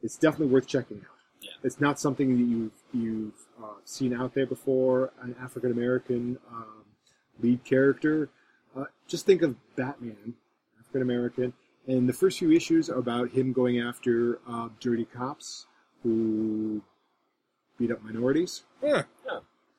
[0.03, 1.07] It's definitely worth checking out.
[1.41, 1.51] Yeah.
[1.63, 5.13] It's not something that you've you've uh, seen out there before.
[5.23, 6.85] An African American um,
[7.41, 8.29] lead character.
[8.77, 10.35] Uh, just think of Batman,
[10.81, 11.53] African American,
[11.87, 15.67] and the first few issues are about him going after uh, dirty cops
[16.03, 16.83] who
[17.79, 18.63] beat up minorities.
[18.83, 19.05] Huh.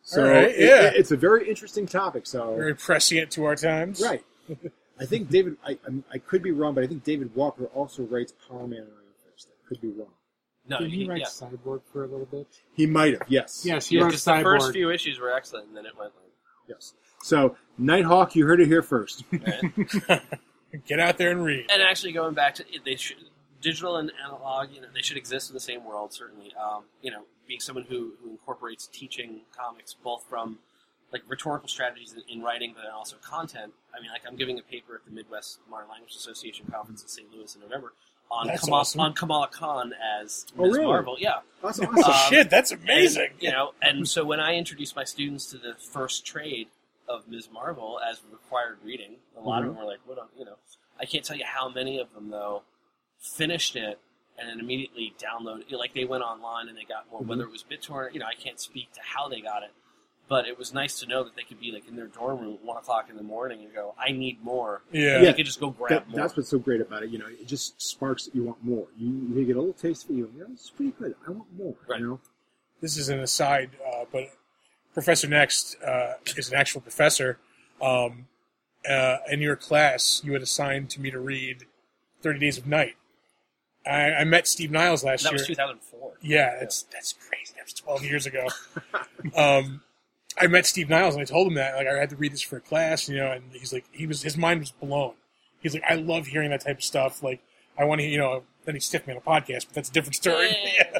[0.01, 0.87] So All right, it- yeah.
[0.87, 2.25] it- it's a very interesting topic.
[2.27, 4.01] So Very prescient to our times.
[4.01, 4.23] right,
[4.99, 5.57] I think David.
[5.65, 8.79] I, I'm- I could be wrong, but I think David Walker also writes Power Man
[8.79, 9.49] and Iron Fist.
[9.51, 10.09] I could be wrong.
[10.67, 11.25] No, Did he he- write yeah.
[11.27, 12.47] Cyborg for a little bit?
[12.73, 13.29] He might have.
[13.29, 13.63] Yes.
[13.65, 16.13] Yes, he Yeah, wrote 'cause the first few issues were excellent, and then it went
[16.15, 16.31] like.
[16.67, 16.93] Yes.
[17.21, 19.23] So Nighthawk, you heard it here first.
[20.87, 21.67] Get out there and read.
[21.71, 23.17] and actually going back to they should
[23.61, 27.09] digital and analog you know they should exist in the same world certainly um, you
[27.09, 30.59] know being someone who, who incorporates teaching comics both from
[31.15, 34.57] like rhetorical strategies in, in writing but then also content i mean like i'm giving
[34.59, 37.93] a paper at the midwest modern language association conference in st louis in november
[38.31, 39.01] on Kamala, awesome.
[39.01, 40.73] on Kamala Khan as Oh, Ms.
[40.73, 40.85] really?
[40.87, 41.15] Marvel.
[41.19, 41.95] Yeah, That's awesome.
[41.95, 43.29] Oh, Um, shit, that's amazing.
[43.33, 46.69] and, you know, and so when I introduced my students to the first trade
[47.07, 47.49] of Ms.
[47.53, 50.55] Marvel as required reading, a lot of them were like, "What?" on-" You know,
[50.99, 52.63] I can't tell you how many of them though
[53.19, 53.99] finished it
[54.39, 55.71] and then immediately downloaded.
[55.71, 57.21] Like they went online and they got more.
[57.21, 59.71] Whether it was BitTorrent, you know, I can't speak to how they got it,
[60.27, 62.53] but it was nice to know that they could be like in their dorm room
[62.55, 65.19] at one o'clock in the morning and go, "I need more." yeah.
[65.19, 66.19] They could just go grab That- more.
[66.19, 67.09] that's what's so great about it.
[67.09, 68.87] You know, it just sparks that you want more.
[68.97, 70.13] You, you get a little taste of it.
[70.15, 71.15] You go, yeah, it's pretty good.
[71.27, 71.75] I want more.
[71.87, 71.99] Right.
[71.99, 72.19] You know.
[72.81, 74.29] this is an aside, uh, but
[74.93, 77.37] Professor Next uh, is an actual professor.
[77.81, 78.27] Um,
[78.89, 81.65] uh, in your class, you had assigned to me to read
[82.21, 82.95] Thirty Days of Night.
[83.85, 85.37] I, I met Steve Niles last that year.
[85.39, 86.13] That was 2004.
[86.21, 87.53] Yeah, that's that's crazy.
[87.55, 88.47] That was twelve years ago.
[89.35, 89.81] um,
[90.37, 92.41] I met Steve Niles and I told him that like I had to read this
[92.41, 95.13] for a class, you know, and he's like he was his mind was blown.
[95.61, 97.23] He's like, I love hearing that type of stuff.
[97.23, 97.41] Like
[97.77, 98.43] I want to, you know.
[98.65, 100.49] Then he stiffed me on a podcast, but that's a different story.
[100.77, 100.99] Yeah.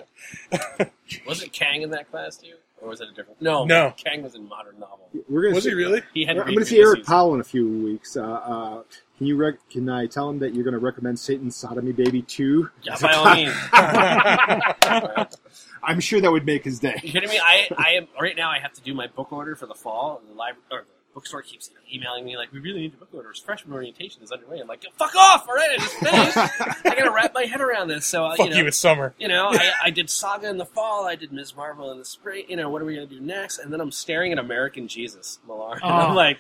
[1.08, 1.20] Yeah.
[1.28, 3.40] Was it Kang in that class too, or was that a different?
[3.42, 3.94] No, No.
[3.96, 5.08] Kang was in modern novel.
[5.30, 6.02] We're gonna Was see, he really?
[6.16, 6.38] He had.
[6.38, 7.08] I'm going to see Eric Ulysses.
[7.08, 8.18] Powell in a few weeks.
[8.18, 8.84] Uh, uh,
[9.18, 12.22] can you rec- can I tell him that you're going to recommend Satan's Sodomy Baby
[12.22, 12.70] two?
[12.84, 13.56] Yeah, by all means.
[15.84, 17.00] I'm sure that would make his day.
[17.04, 17.40] you kidding me?
[17.40, 18.50] I, I am right now.
[18.50, 20.86] I have to do my book order for the fall, and the library or the
[21.14, 23.40] bookstore keeps emailing me like, "We really need your book orders.
[23.40, 25.48] Freshman orientation is underway." I'm like, "Fuck off!
[25.48, 26.38] All right, I just finished.
[26.86, 28.78] I got to wrap my head around this." So uh, Fuck you know, you, it's
[28.78, 29.14] summer.
[29.20, 31.06] you know, I, I did Saga in the fall.
[31.08, 31.56] I did Ms.
[31.56, 32.46] Marvel in the spring.
[32.50, 33.60] You know, what are we gonna do next?
[33.60, 35.88] And then I'm staring at American Jesus, Millar, Oh.
[35.88, 36.40] I'm like,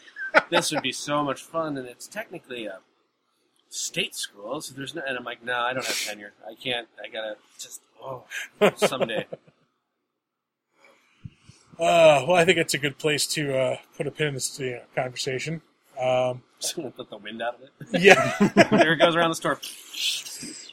[0.49, 1.77] this would be so much fun.
[1.77, 2.79] And it's technically a
[3.69, 5.01] state school, so there's no.
[5.07, 6.33] And I'm like, no, I don't have tenure.
[6.47, 6.88] I can't.
[7.03, 8.23] I gotta just oh
[8.75, 9.25] someday.
[11.77, 14.57] Uh, well, I think it's a good place to uh, put a pin in this
[14.59, 15.61] you know, conversation.
[16.01, 18.01] Um, Just gonna put the wind out of it.
[18.01, 18.38] yeah,
[18.71, 19.59] there it goes around the store.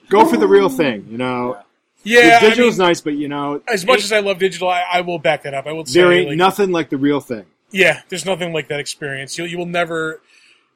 [0.09, 1.07] Go for the real thing.
[1.11, 1.59] You know,
[2.05, 2.39] yeah.
[2.39, 4.85] the I digital's mean, nice, but you know, as much as I love digital, I,
[4.93, 5.67] I will back that up.
[5.67, 7.47] I will say, there ain't like, nothing like the real thing.
[7.73, 9.37] Yeah, there's nothing like that experience.
[9.39, 10.21] You you will never.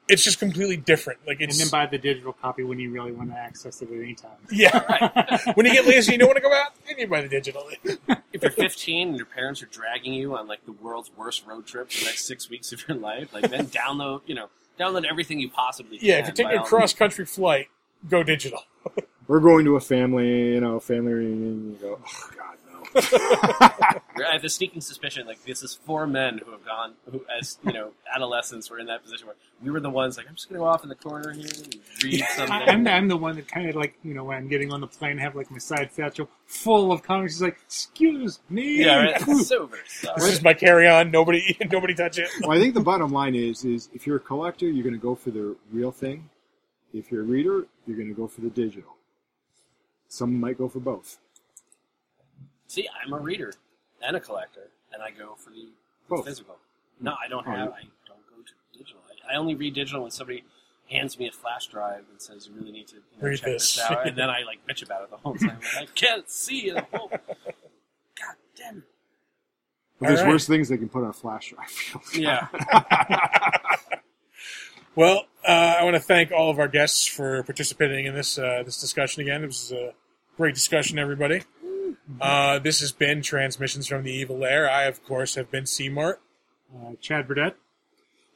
[0.09, 1.19] It's just completely different.
[1.27, 3.97] Like And then buy the digital copy when you really want to access it at
[3.97, 4.31] any time.
[4.53, 5.51] yeah.
[5.55, 6.73] when you get lazy, you don't want to go out.
[6.87, 7.69] Then you buy the digital.
[8.33, 11.67] If you're 15 and your parents are dragging you on like the world's worst road
[11.67, 15.07] trip for the next six weeks of your life, like then download, you know, download
[15.07, 16.07] everything you possibly can.
[16.07, 17.69] Yeah, if you're taking a cross country flight,
[18.11, 18.65] go digital.
[19.27, 21.71] We're going to a family, you know, family reunion.
[21.73, 22.56] You go, oh God, no.
[22.97, 27.59] I have a sneaking suspicion, like this is four men who have gone, who as
[27.65, 30.49] you know, adolescents were in that position where we were the ones like, I'm just
[30.49, 32.53] gonna go off in the corner here and read something.
[32.53, 34.73] I, I'm, the, I'm the one that kind of like, you know, when I'm getting
[34.73, 37.35] on the plane, have like my side satchel full of comics.
[37.35, 38.85] He's like, excuse me.
[38.85, 39.23] yeah, right.
[39.29, 39.77] It's over.
[40.17, 41.11] This is my carry on.
[41.11, 42.29] Nobody, nobody touch it.
[42.43, 45.01] well, I think the bottom line is is if you're a collector, you're going to
[45.01, 46.29] go for the real thing.
[46.93, 48.97] If you're a reader, you're going to go for the digital.
[50.09, 51.19] Some might go for both.
[52.69, 53.53] See, I'm a reader
[54.03, 55.69] and a collector, and I go for the
[56.09, 56.25] Both.
[56.27, 56.57] physical.
[57.01, 57.69] No, I don't Oh, have.
[57.73, 59.01] I don't go to digital.
[59.29, 60.45] I, I only read digital when somebody
[60.91, 63.45] hands me a flash drive and says you really need to you know, Read check
[63.47, 63.85] this." this.
[63.91, 65.59] out, and then I like bitch about it the whole time.
[65.75, 66.85] Like, I can't see it.
[66.95, 68.83] Oh, God damn it!
[70.01, 70.29] But there's right.
[70.29, 72.03] worse things they can put on a flash drive.
[72.15, 72.49] Yeah.
[74.95, 78.63] Well, uh, I want to thank all of our guests for participating in this uh,
[78.65, 79.43] this discussion again.
[79.45, 79.93] It was a
[80.39, 81.43] great discussion, everybody.
[82.21, 84.71] Uh, this has been Transmissions from the Evil Lair.
[84.71, 86.19] I, of course, have been Seymour.
[86.75, 87.57] Uh, Chad Burdett.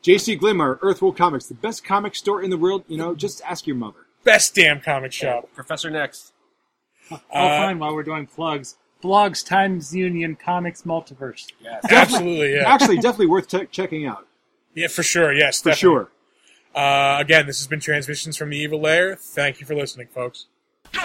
[0.03, 2.84] JC Glindmeyer, Earthworld Comics, the best comic store in the world.
[2.88, 4.07] You know, just ask your mother.
[4.24, 5.48] Best damn comic shop.
[5.55, 6.32] Professor Next.
[7.11, 7.78] Oh, Uh, fine.
[7.78, 11.48] While we're doing plugs, Blogs Times Union Comics Multiverse.
[11.62, 11.84] Yes.
[11.90, 12.72] Absolutely, yeah.
[12.72, 14.26] Actually, definitely worth che- checking out
[14.74, 15.32] Yeah, for sure.
[15.32, 15.80] Yes, for definitely.
[15.80, 16.11] sure.
[16.74, 19.16] Uh, again, this has been Transmissions from the Evil Lair.
[19.16, 20.46] Thank you for listening, folks.
[20.92, 21.01] Go